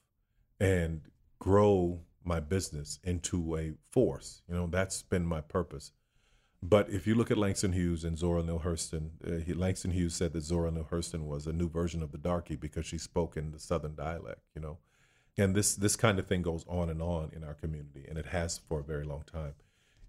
[0.58, 1.02] and
[1.38, 4.42] grow my business into a force.
[4.48, 5.92] You know, that's been my purpose.
[6.66, 10.14] But if you look at Langston Hughes and Zora Neale Hurston, uh, he, Langston Hughes
[10.14, 13.36] said that Zora Neale Hurston was a new version of the darky because she spoke
[13.36, 14.78] in the Southern dialect, you know.
[15.36, 18.26] And this this kind of thing goes on and on in our community, and it
[18.26, 19.52] has for a very long time.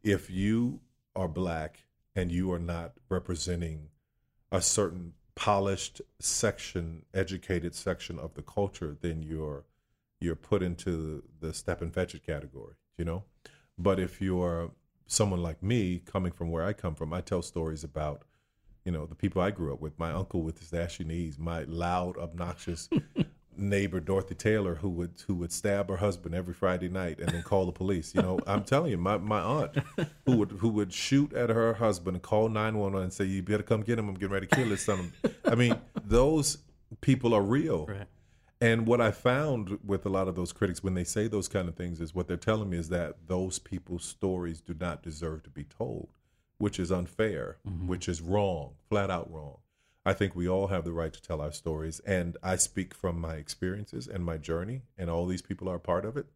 [0.01, 0.79] If you
[1.13, 1.83] are black
[2.15, 3.89] and you are not representing
[4.49, 9.65] a certain polished section, educated section of the culture, then you're
[10.21, 13.25] you're put into the step and fetch it category, you know.
[13.77, 14.71] But if you're
[15.07, 18.23] someone like me, coming from where I come from, I tell stories about,
[18.83, 19.97] you know, the people I grew up with.
[19.99, 22.89] My uncle with his ashy knees, my loud, obnoxious
[23.57, 27.43] neighbor Dorothy Taylor, who would who would stab her husband every Friday night and then
[27.43, 28.13] call the police.
[28.13, 29.71] You know, I'm telling you, my, my aunt
[30.25, 33.25] who would who would shoot at her husband and call nine one one and say,
[33.25, 34.09] "You better come get him.
[34.09, 35.13] I'm getting ready to kill his son."
[35.45, 36.57] I mean, those
[37.01, 37.85] people are real.
[37.85, 38.07] Right.
[38.61, 41.67] And what I found with a lot of those critics when they say those kind
[41.67, 45.43] of things is what they're telling me is that those people's stories do not deserve
[45.43, 46.09] to be told,
[46.57, 47.87] which is unfair, mm-hmm.
[47.87, 49.57] which is wrong, flat out wrong.
[50.05, 51.99] I think we all have the right to tell our stories.
[52.01, 56.05] And I speak from my experiences and my journey, and all these people are part
[56.05, 56.27] of it.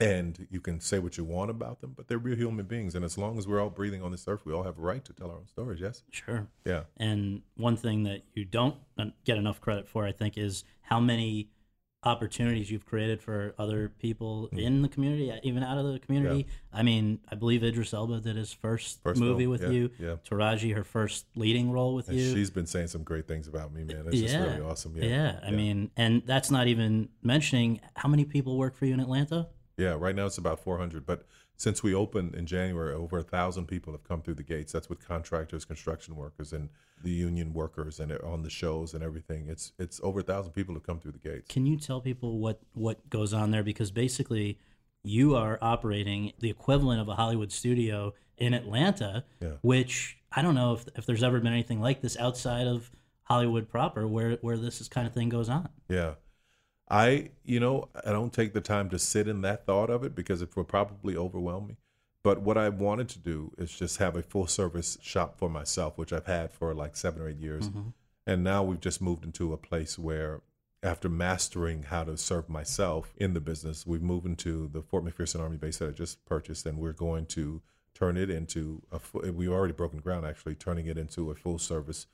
[0.00, 2.94] And you can say what you want about them, but they're real human beings.
[2.94, 5.04] And as long as we're all breathing on this earth, we all have a right
[5.04, 5.80] to tell our own stories.
[5.80, 6.04] Yes?
[6.10, 6.46] Sure.
[6.64, 6.84] Yeah.
[6.98, 11.00] And one thing that you don't uh, get enough credit for, I think, is how
[11.00, 11.48] many
[12.04, 14.58] opportunities you've created for other people Mm.
[14.62, 16.46] in the community, even out of the community.
[16.72, 19.90] I mean, I believe Idris Elba did his first, First movie film, with yeah, you.
[19.98, 20.16] yeah.
[20.28, 22.32] Taraji, her first leading role with And you.
[22.34, 24.04] she's been saying some great things about me, man.
[24.06, 24.96] It's just really awesome.
[24.96, 25.04] Yeah.
[25.04, 29.00] yeah, I mean, and that's not even mentioning how many people work for you in
[29.00, 29.48] Atlanta.
[29.76, 31.04] Yeah, right now it's about 400.
[31.04, 31.24] But
[31.58, 34.72] since we opened in January, over a thousand people have come through the gates.
[34.72, 36.70] That's with contractors, construction workers, and
[37.02, 39.48] the union workers, and on the shows and everything.
[39.48, 41.46] It's it's over a thousand people have come through the gates.
[41.52, 43.64] Can you tell people what what goes on there?
[43.64, 44.58] Because basically,
[45.02, 49.54] you are operating the equivalent of a Hollywood studio in Atlanta, Yeah.
[49.62, 52.88] which I don't know if if there's ever been anything like this outside of
[53.24, 55.68] Hollywood proper, where where this is kind of thing goes on.
[55.88, 56.14] Yeah.
[56.90, 60.14] I, you know, I don't take the time to sit in that thought of it
[60.14, 61.76] because it will probably overwhelm me.
[62.22, 65.96] But what I wanted to do is just have a full service shop for myself,
[65.96, 67.68] which I've had for like seven or eight years.
[67.68, 67.90] Mm-hmm.
[68.26, 70.42] And now we've just moved into a place where,
[70.82, 75.40] after mastering how to serve myself in the business, we've moved into the Fort McPherson
[75.40, 77.62] Army base that I just purchased, and we're going to
[77.94, 79.32] turn it into a.
[79.32, 82.06] We've already broken ground, actually, turning it into a full service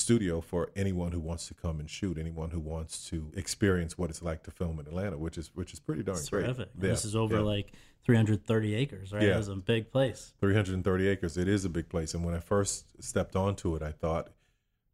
[0.00, 4.10] studio for anyone who wants to come and shoot, anyone who wants to experience what
[4.10, 6.44] it's like to film in Atlanta, which is which is pretty darn It's great.
[6.44, 6.68] terrific.
[6.80, 7.42] Yeah, This is over yeah.
[7.42, 7.72] like
[8.04, 9.22] 330 acres, right?
[9.22, 9.38] Yeah.
[9.38, 10.32] It's a big place.
[10.40, 11.36] 330 acres.
[11.36, 12.14] It is a big place.
[12.14, 14.28] And when I first stepped onto it, I thought,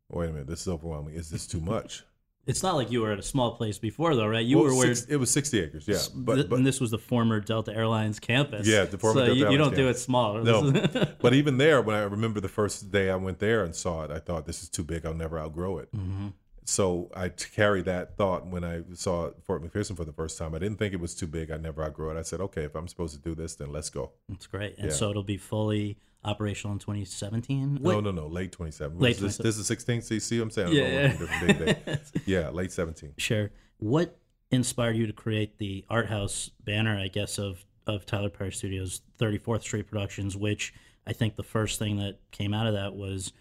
[0.09, 1.15] wait a minute, this is overwhelming.
[1.15, 2.05] Is this too much?
[2.45, 4.45] It's not like you were at a small place before, though, right?
[4.45, 4.95] You Well, were where.
[4.95, 5.99] six- it was 60 acres, yeah.
[6.15, 8.67] But, th- but and this was the former Delta Airlines campus.
[8.67, 10.39] Yeah, the former so Delta you, you don't do it small.
[10.43, 10.73] No,
[11.21, 14.11] but even there, when I remember the first day I went there and saw it,
[14.11, 15.07] I thought this is too big.
[15.07, 15.93] I'll never outgrow it.
[15.95, 16.29] Mm-hmm.
[16.65, 20.55] So I carried that thought when I saw Fort McPherson for the first time.
[20.55, 21.51] I didn't think it was too big.
[21.51, 22.19] I never outgrow it.
[22.19, 24.13] I said, okay, if I'm supposed to do this, then let's go.
[24.33, 24.79] It's great.
[24.79, 24.93] And Yeah.
[24.95, 27.79] so it'll be fully operational in 2017.
[27.83, 28.99] No, no, no, late 27.
[28.99, 30.03] Late this, this is 16.
[30.03, 30.73] So you see what I'm saying?
[30.73, 30.99] Yeah, yeah.
[31.01, 33.15] on a different day yeah, late 17.
[33.19, 33.51] Sure.
[33.79, 34.19] What
[34.51, 39.01] inspired you to create the art house banner, I guess, of of Tyler Perry Studios,
[39.19, 40.73] 34th Street Productions, which
[41.05, 43.33] I think the first thing that came out of that was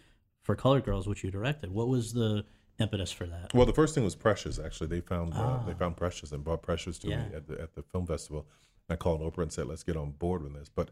[0.42, 1.70] for Colored Girls, which you directed.
[1.72, 2.44] What was the
[2.80, 3.54] impetus for that?
[3.54, 4.58] Well, the first thing was Precious.
[4.58, 7.12] Actually, they found uh, they found Precious and brought Precious to Ah.
[7.12, 7.18] Yeah.
[7.30, 8.48] me at the at the film festival.
[8.90, 10.90] I called Oprah and said, "Let's get on board with this." But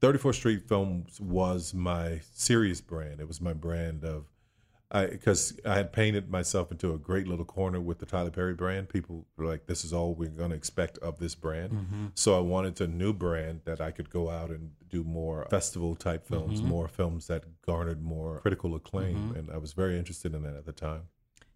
[0.00, 3.20] 34th Street Films was my serious brand.
[3.20, 4.26] It was my brand of
[4.92, 8.88] because I, had painted myself into a great little corner with the Tyler Perry brand.
[8.88, 12.06] People were like, "This is all we're going to expect of this brand." Mm-hmm.
[12.14, 15.94] So I wanted a new brand that I could go out and do more festival
[15.94, 16.68] type films, Mm-hmm.
[16.68, 20.66] more films that garnered more critical acclaim, and I was very interested in that at
[20.66, 21.02] the time.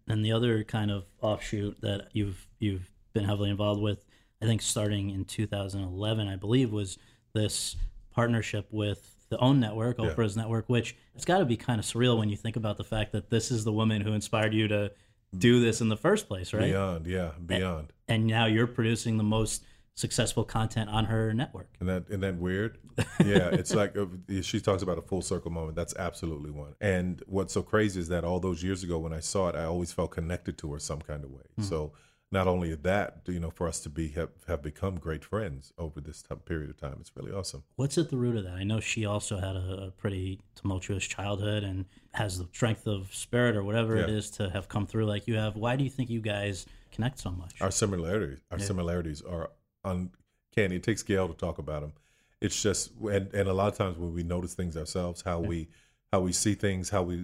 [0.07, 4.05] And the other kind of offshoot that you've you've been heavily involved with,
[4.41, 6.97] I think starting in 2011, I believe, was
[7.33, 7.75] this
[8.15, 10.05] partnership with the OWN network, Yeah.
[10.05, 12.83] Oprah's network, which it's got to be kind of surreal when you think about the
[12.83, 14.91] fact that this is the woman who inspired you to
[15.37, 16.71] do this in the first place, right?
[16.71, 17.91] Beyond, yeah, beyond.
[18.07, 21.67] And now you're producing the most successful content on her network.
[21.81, 22.77] Isn't that isn't that weird?
[23.19, 24.05] Yeah, it's like uh,
[24.41, 25.75] she talks about a full circle moment.
[25.75, 26.75] That's absolutely one.
[26.79, 29.63] And what's so crazy is that all those years ago when I saw it, I
[29.65, 31.43] always felt connected to her some kind of way.
[31.61, 31.91] So
[32.35, 36.01] not only that, you know, for us to be have, have become great friends over
[36.01, 37.63] this time, period of time, it's really awesome.
[37.77, 38.55] What's at the root of that?
[38.55, 43.15] I know she also had a, a pretty tumultuous childhood and has the strength of
[43.15, 44.15] spirit or whatever it Yeah.
[44.15, 45.55] is to have come through like you have.
[45.55, 47.61] Why do you think you guys connect so much?
[47.61, 48.65] Our similarities, our Yeah.
[48.65, 49.51] similarities are
[49.85, 50.75] uncanny.
[50.75, 51.93] It takes Gayle to talk about them.
[52.41, 55.69] It's just, and, and a lot of times when we notice things ourselves, how we
[56.11, 57.15] how we see things, how we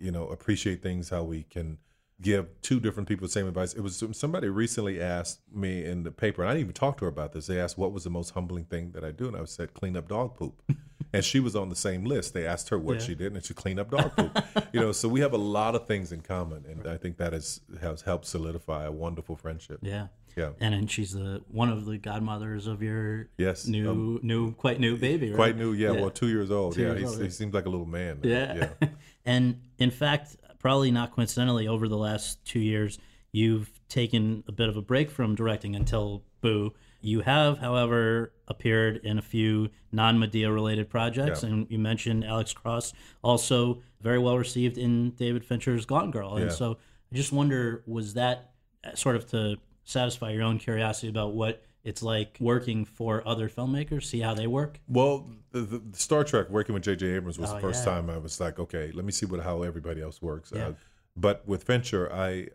[0.00, 1.78] you know appreciate things, how we can
[2.20, 3.74] give two different people the same advice.
[3.74, 7.04] It was somebody recently asked me in the paper, and I didn't even talk to
[7.04, 7.46] her about this.
[7.46, 9.96] They asked what was the most humbling thing that I do, and I said clean
[9.96, 10.60] up dog poop.
[11.12, 12.34] and she was on the same list.
[12.34, 13.06] They asked her what Yeah.
[13.06, 14.44] she did, and she cleaned up dog poop.
[14.72, 17.32] you know, so we have a lot of things in common, and I think that
[17.32, 19.78] has has helped solidify a wonderful friendship.
[19.82, 20.08] yeah.
[20.36, 20.50] Yeah.
[20.60, 24.78] And then she's the one of the godmothers of your Yes, new um, new quite
[24.78, 25.36] new baby, right?
[25.36, 26.00] Quite new, yeah, Yeah.
[26.00, 26.74] Well, two years old.
[26.74, 28.20] Two yeah, years old, he seems like a little man.
[28.22, 28.88] Yeah, Yeah.
[29.26, 32.98] and in fact, probably not coincidentally, over the last two years,
[33.32, 36.72] you've taken a bit of a break from directing until Boo.
[37.00, 41.50] You have, however, appeared in a few non Madea related projects, Yeah.
[41.50, 42.92] and you mentioned Alex Cross,
[43.22, 46.36] also very well received in David Fincher's Gone Girl.
[46.36, 46.78] And so
[47.12, 48.52] I just wonder was that
[48.94, 54.04] sort of to satisfy your own curiosity about what it's like working for other filmmakers,
[54.04, 54.78] see how they work?
[54.86, 57.06] Well, the, the, Star Trek working with J.J.
[57.06, 57.94] Abrams was Oh, the first yeah.
[57.94, 60.52] time I was like, okay, let me see what how everybody else works.
[60.54, 60.68] Yeah.
[60.68, 60.72] Uh,
[61.16, 62.48] but with Fincher, I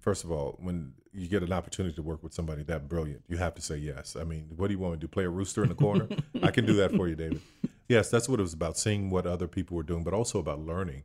[0.00, 3.38] first of all, when you get an opportunity to work with somebody that brilliant, you
[3.38, 4.14] have to say yes.
[4.14, 5.08] I mean, what do you want me to do?
[5.08, 6.06] Play a rooster in the corner?
[6.42, 7.40] I can do that for you, David.
[7.88, 10.60] Yes, that's what it was about, seeing what other people were doing, but also about
[10.60, 11.02] learning.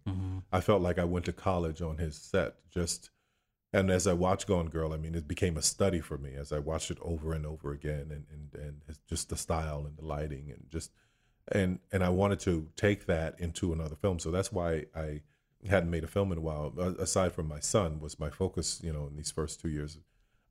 [0.51, 3.09] I felt like I went to college on his set, just
[3.73, 6.51] and as I watched Gone Girl, I mean, it became a study for me as
[6.51, 10.05] I watched it over and over again, and and and just the style and the
[10.05, 10.91] lighting and just
[11.51, 15.21] and and I wanted to take that into another film, so that's why I
[15.69, 16.73] hadn't made a film in a while.
[16.99, 19.99] Aside from my son, was my focus, you know, in these first two years.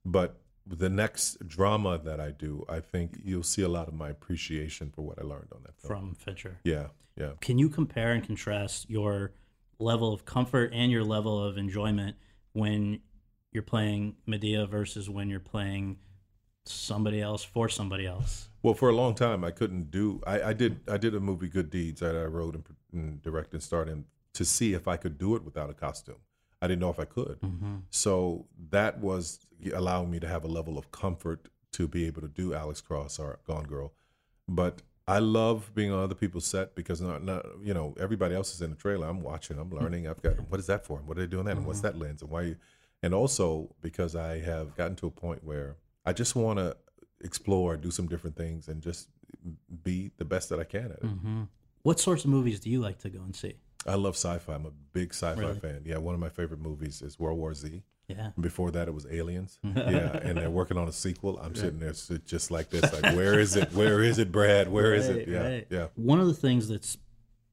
[0.05, 4.09] But the next drama that I do, I think you'll see a lot of my
[4.09, 5.87] appreciation for what I learned on that film.
[5.87, 6.59] From Fincher.
[6.63, 7.31] yeah, yeah.
[7.41, 9.33] Can you compare and contrast your
[9.79, 12.15] level of comfort and your level of enjoyment
[12.53, 12.99] when
[13.51, 15.97] you're playing Madea versus when you're playing
[16.65, 18.47] somebody else for somebody else?
[18.63, 20.21] Well, for a long time, I couldn't do.
[20.25, 20.79] I, I did.
[20.87, 24.05] I did a movie, Good Deeds, that I wrote and, and directed and starred in
[24.33, 26.17] to see if I could do it without a costume.
[26.61, 27.39] I didn't know if I could.
[27.41, 27.77] Mm-hmm.
[27.89, 29.39] So that was
[29.73, 33.17] allowing me to have a level of comfort to be able to do Alex Cross
[33.17, 33.93] or Gone Girl.
[34.47, 38.53] But I love being on other people's set because not, not you know everybody else
[38.53, 39.07] is in the trailer.
[39.07, 39.57] I'm watching.
[39.57, 39.77] I'm hmm.
[39.77, 40.07] learning.
[40.07, 40.99] I've got what is that for?
[40.99, 41.57] And what are they doing that?
[41.57, 41.99] And what's mm-hmm.
[41.99, 42.21] that lens?
[42.21, 42.41] And why?
[42.43, 42.55] You,
[43.03, 46.75] and also because I have gotten to a point where I just want to
[47.23, 49.07] explore, do some different things, and just
[49.83, 51.03] be the best that I can at it.
[51.03, 51.43] Mm-hmm.
[51.83, 53.55] What sorts of movies do you like to go and see?
[53.87, 54.53] I love sci-fi.
[54.53, 55.59] I'm a big sci-fi Really?
[55.59, 55.81] fan.
[55.85, 57.81] Yeah, one of my favorite movies is World War Z.
[58.07, 58.31] Yeah.
[58.39, 59.57] Before that, it was Aliens.
[59.63, 61.39] yeah, and they're working on a sequel.
[61.39, 61.93] I'm sitting there
[62.25, 63.71] just like this, like, where is it?
[63.73, 64.69] Where is it, Brad?
[64.69, 65.27] Where is Right, it?
[65.29, 65.67] Yeah, right.
[65.69, 65.87] yeah.
[65.95, 66.97] One of the things that's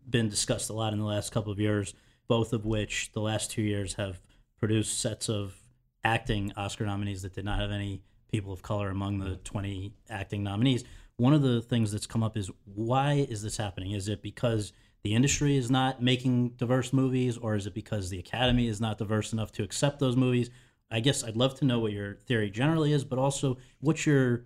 [0.08, 1.94] been discussed a lot in the last couple of years,
[2.26, 4.18] both of which the last two years have
[4.59, 5.56] produced sets of
[6.04, 10.42] acting Oscar nominees that did not have any people of color among the 20 acting
[10.42, 10.85] nominees.
[11.17, 13.92] One of the things that's come up is why is this happening?
[13.92, 18.19] Is it because the industry is not making diverse movies, or is it because the
[18.19, 20.50] Academy is not diverse enough to accept those movies?
[20.90, 24.44] I guess I'd love to know what your theory generally is, but also what's your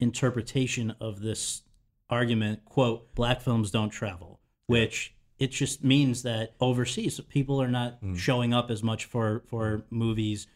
[0.00, 1.62] interpretation of this
[2.10, 7.98] argument quote black films don't travel which it just means that overseas people are not
[8.16, 10.46] showing up as much for for movies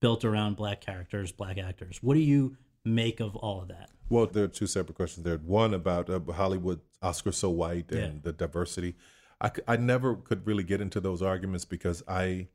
[0.00, 4.26] built around black characters black actors what do you make of all of that Well,
[4.26, 5.38] there are two separate questions there.
[5.38, 8.20] One about uh, Hollywood, Oscar so white, and Yeah.
[8.26, 8.92] the diversity.
[9.40, 12.48] I, I never could really get into those arguments because I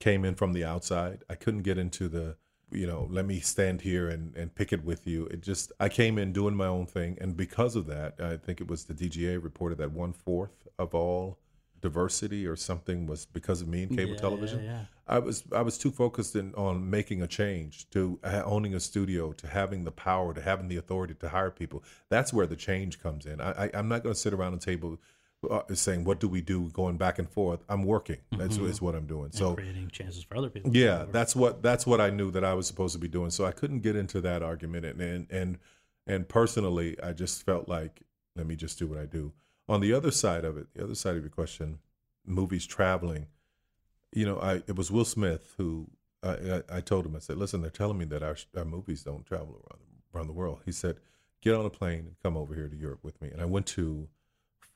[0.00, 1.18] came in from the outside.
[1.28, 2.36] I couldn't get into the,
[2.74, 5.26] you know, let me stand here and, and pick it with you.
[5.26, 7.16] It just, I came in doing my own thing.
[7.20, 10.94] And because of that, I think it was the DGA reported that one fourth of
[10.94, 11.38] all
[11.80, 14.64] diversity or something was because of me in cable Yeah, television.
[14.64, 14.84] yeah, yeah.
[15.06, 19.32] I was I was too focused in, on making a change, to owning a studio,
[19.34, 21.84] to having the power, to having the authority to hire people.
[22.08, 23.38] That's where the change comes in.
[23.38, 24.98] I, I, I'm not going to sit around a table
[25.46, 27.60] uh, saying what do we do, going back and forth.
[27.68, 28.18] I'm working.
[28.32, 29.30] That's is what I'm doing.
[29.32, 30.74] So creating chances for other people.
[30.74, 33.30] yeah, that's what that's what I knew that I was supposed to be doing.
[33.30, 35.58] So I couldn't get into that argument, and and and,
[36.06, 38.02] and personally, I just felt like
[38.36, 39.32] let me just do what I do.
[39.68, 41.78] On the other side of it, the other side of your question,
[42.26, 43.26] movies traveling.
[44.12, 45.88] You know, I it was Will Smith who
[46.22, 49.02] I, I, I told him I said, listen, they're telling me that our, our movies
[49.02, 49.80] don't travel around
[50.14, 50.60] around the world.
[50.64, 50.96] He said,
[51.40, 53.30] get on a plane and come over here to Europe with me.
[53.30, 54.08] And I went to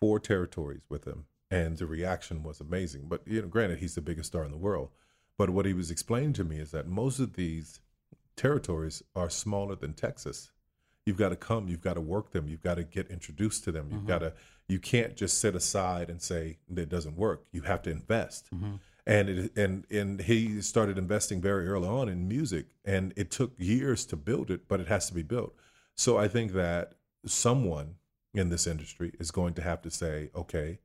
[0.01, 3.07] four territories with him, and the reaction was amazing.
[3.09, 4.91] But you know, granted, he's the biggest star in the world.
[5.37, 7.81] But what he was explaining to me is that most of these
[8.37, 10.51] territories are smaller than Texas.
[11.07, 13.73] You've got to come, you've got to work them, you've got to get introduced to
[13.73, 13.89] them.
[13.91, 14.09] You've mm-hmm.
[14.09, 14.33] got to
[14.69, 17.47] you can't just sit aside and say that doesn't work.
[17.53, 18.49] You have to invest.
[18.55, 18.75] Mm-hmm.
[19.07, 23.53] And it and and he started investing very early on in music and it took
[23.57, 25.55] years to build it, but it has to be built.
[25.95, 26.93] So I think that
[27.25, 27.95] someone
[28.39, 30.79] in this industry is going to have to say, okay,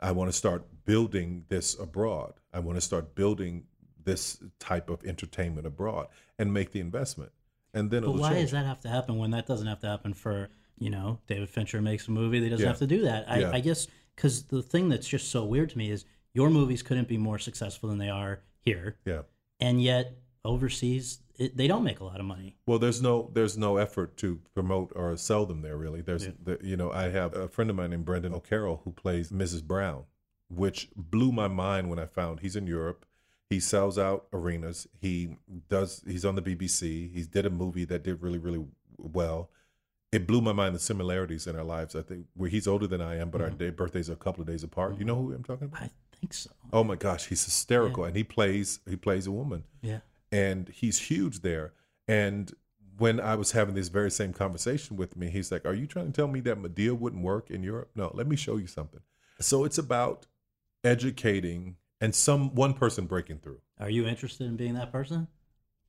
[0.00, 2.34] I want to start building this abroad.
[2.52, 3.64] I want to start building
[4.04, 6.08] this type of entertainment abroad
[6.38, 7.32] and make the investment.
[7.72, 8.42] And then But why change.
[8.42, 11.48] does that have to happen when that doesn't have to happen for you know David
[11.48, 12.68] Fincher makes a movie that doesn't Yeah.
[12.68, 13.28] have to do that?
[13.30, 13.50] I, Yeah.
[13.52, 16.04] I guess because the thing that's just so weird to me is
[16.34, 19.22] your movies couldn't be more successful than they are here, Yeah.
[19.60, 22.56] and yet overseas it, they don't make a lot of money.
[22.66, 26.00] Well, there's no there's no effort to promote or sell them there really.
[26.00, 29.30] There's the, you know I have a friend of mine named Brendan O'Carroll who plays
[29.30, 29.62] Mrs.
[29.62, 30.04] Brown,
[30.48, 33.04] which blew my mind when I found he's in Europe.
[33.50, 34.86] He sells out arenas.
[35.00, 35.36] He
[35.68, 36.02] does.
[36.06, 37.12] He's on the BBC.
[37.12, 38.64] He did a movie that did really really
[38.96, 39.50] well.
[40.12, 41.96] It blew my mind the similarities in our lives.
[41.96, 43.56] I think where he's older than I am, but our mm-hmm.
[43.56, 44.92] day, birthdays are a couple of days apart.
[44.92, 45.06] You mm-hmm.
[45.08, 45.82] know who I'm talking about?
[45.82, 46.50] I think so.
[46.72, 49.98] Oh my gosh, he's hysterical, and he plays he plays a woman Yeah.
[50.34, 51.72] And he's huge there.
[52.08, 52.52] And
[52.98, 56.06] when I was having this very same conversation with me, he's like, "Are you trying
[56.06, 57.90] to tell me that Madea wouldn't work in Europe?
[57.94, 59.00] No, let me show you something."
[59.40, 60.26] So it's about
[60.82, 63.60] educating and some one person breaking through.
[63.78, 65.28] Are you interested in being that person?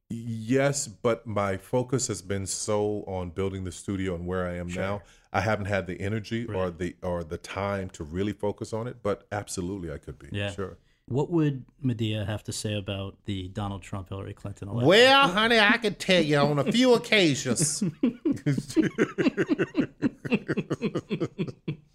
[0.10, 4.68] Yes, but my focus has been so on building the studio and where I am
[4.68, 5.02] now.
[5.34, 8.98] I haven't had the energy or the or the time to really focus on it,
[9.02, 10.30] but absolutely I could be.
[10.32, 10.52] Yeah.
[10.52, 10.78] Sure.
[11.08, 14.88] What would Madea have to say about the Donald Trump Hillary Clinton election?
[14.88, 17.84] Well, honey, I can tell you on a few occasions.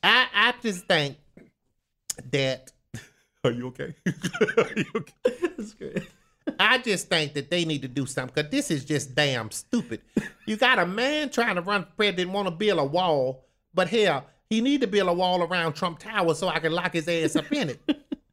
[0.03, 1.17] I I just think
[2.31, 2.71] that
[3.43, 3.95] Are you okay?
[4.07, 5.35] Are you okay?
[5.57, 6.09] That's great.
[6.61, 10.03] I just think that they need to do something because this is just damn stupid.
[10.47, 13.45] You got a man trying to run for president, want to build a wall,
[13.75, 16.93] but hell, he need to build a wall around Trump Tower so I can lock
[16.93, 17.81] his ass up in it.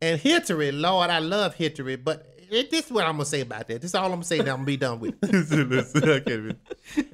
[0.02, 3.68] And Hillary, Lord, I love Hillary, but it, this is what I'm gonna say about
[3.68, 3.82] that.
[3.82, 4.38] This is all I'm gonna say.
[4.39, 5.16] Now I'm gonna be done with.
[5.24, 5.32] it.
[5.34, 6.58] listen, listen, I can't even.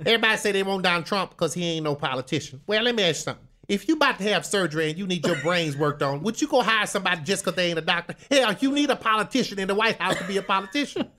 [0.05, 2.61] Everybody say they want Donald Trump because he ain't no politician.
[2.67, 3.47] Well, let me ask you something.
[3.69, 6.49] If you about to have surgery and you need your brains worked on, would you
[6.49, 8.13] go hire somebody just because they ain't a doctor?
[8.29, 11.09] Hell, you need a politician in the White House to be a politician.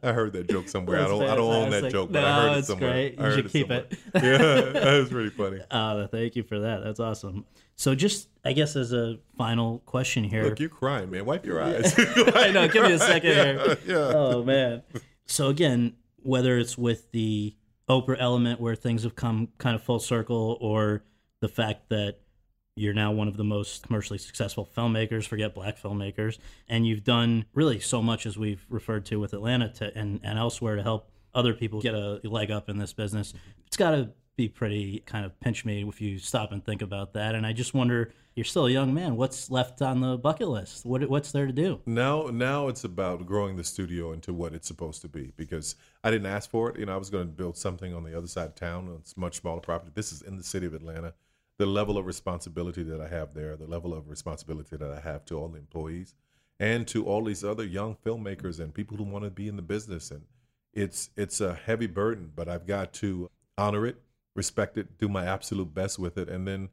[0.00, 1.00] I heard that joke somewhere.
[1.04, 1.22] I don't.
[1.24, 1.92] I don't own that fantastic.
[1.92, 2.90] joke, but No, I heard it somewhere.
[2.92, 3.14] great.
[3.14, 3.86] You I heard should keep somewhere.
[3.90, 3.98] it.
[4.14, 5.58] yeah, that was really funny.
[5.70, 6.84] Uh, thank you for that.
[6.84, 7.44] That's awesome.
[7.78, 11.24] So, just I guess as a final question here, Look, you're crying, man.
[11.24, 11.94] Wipe your eyes.
[12.34, 12.66] I know.
[12.66, 13.78] Give me a second here.
[13.86, 14.12] yeah.
[14.14, 14.82] Oh man.
[15.26, 17.54] So again, whether it's with the
[17.88, 21.04] Oprah element where things have come kind of full circle, or
[21.40, 22.16] the fact that
[22.74, 27.44] you're now one of the most commercially successful filmmakers, forget black filmmakers, and you've done
[27.54, 31.10] really so much as we've referred to with Atlanta to, and, and elsewhere to help
[31.34, 33.34] other people get a leg up in this business.
[33.66, 37.12] It's got to be pretty kind of pinch me if you stop and think about
[37.12, 37.34] that.
[37.34, 39.16] And I just wonder, you're still a young man.
[39.16, 40.86] What's left on the bucket list?
[40.86, 41.80] What, what's there to do?
[41.84, 45.74] Now, now it's about growing the studio into what it's supposed to be because
[46.04, 46.78] I didn't ask for it.
[46.78, 48.96] You know, I was going to build something on the other side of town.
[49.00, 49.90] It's a much smaller property.
[49.92, 51.14] This is in the city of Atlanta.
[51.58, 55.24] The level of responsibility that I have there, the level of responsibility that I have
[55.26, 56.14] to all the employees
[56.60, 59.62] and to all these other young filmmakers and people who want to be in the
[59.62, 60.12] business.
[60.12, 60.22] And
[60.72, 63.28] it's it's a heavy burden, but I've got to
[63.58, 64.00] honor it,
[64.38, 66.70] respect it, do my absolute best with it, and then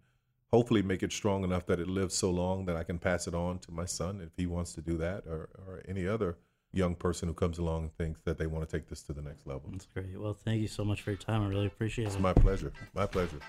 [0.53, 3.34] hopefully make it strong enough that it lives so long that I can pass it
[3.34, 6.38] on to my son if he wants to do that or, or any other
[6.72, 9.22] young person who comes along and thinks that they want to take this to the
[9.22, 9.70] next level.
[9.72, 10.18] That's great.
[10.18, 11.41] Well, thank you so much for your time.
[11.41, 12.20] I really appreciate It's it.
[12.20, 12.72] It's my pleasure.
[12.93, 13.39] My pleasure.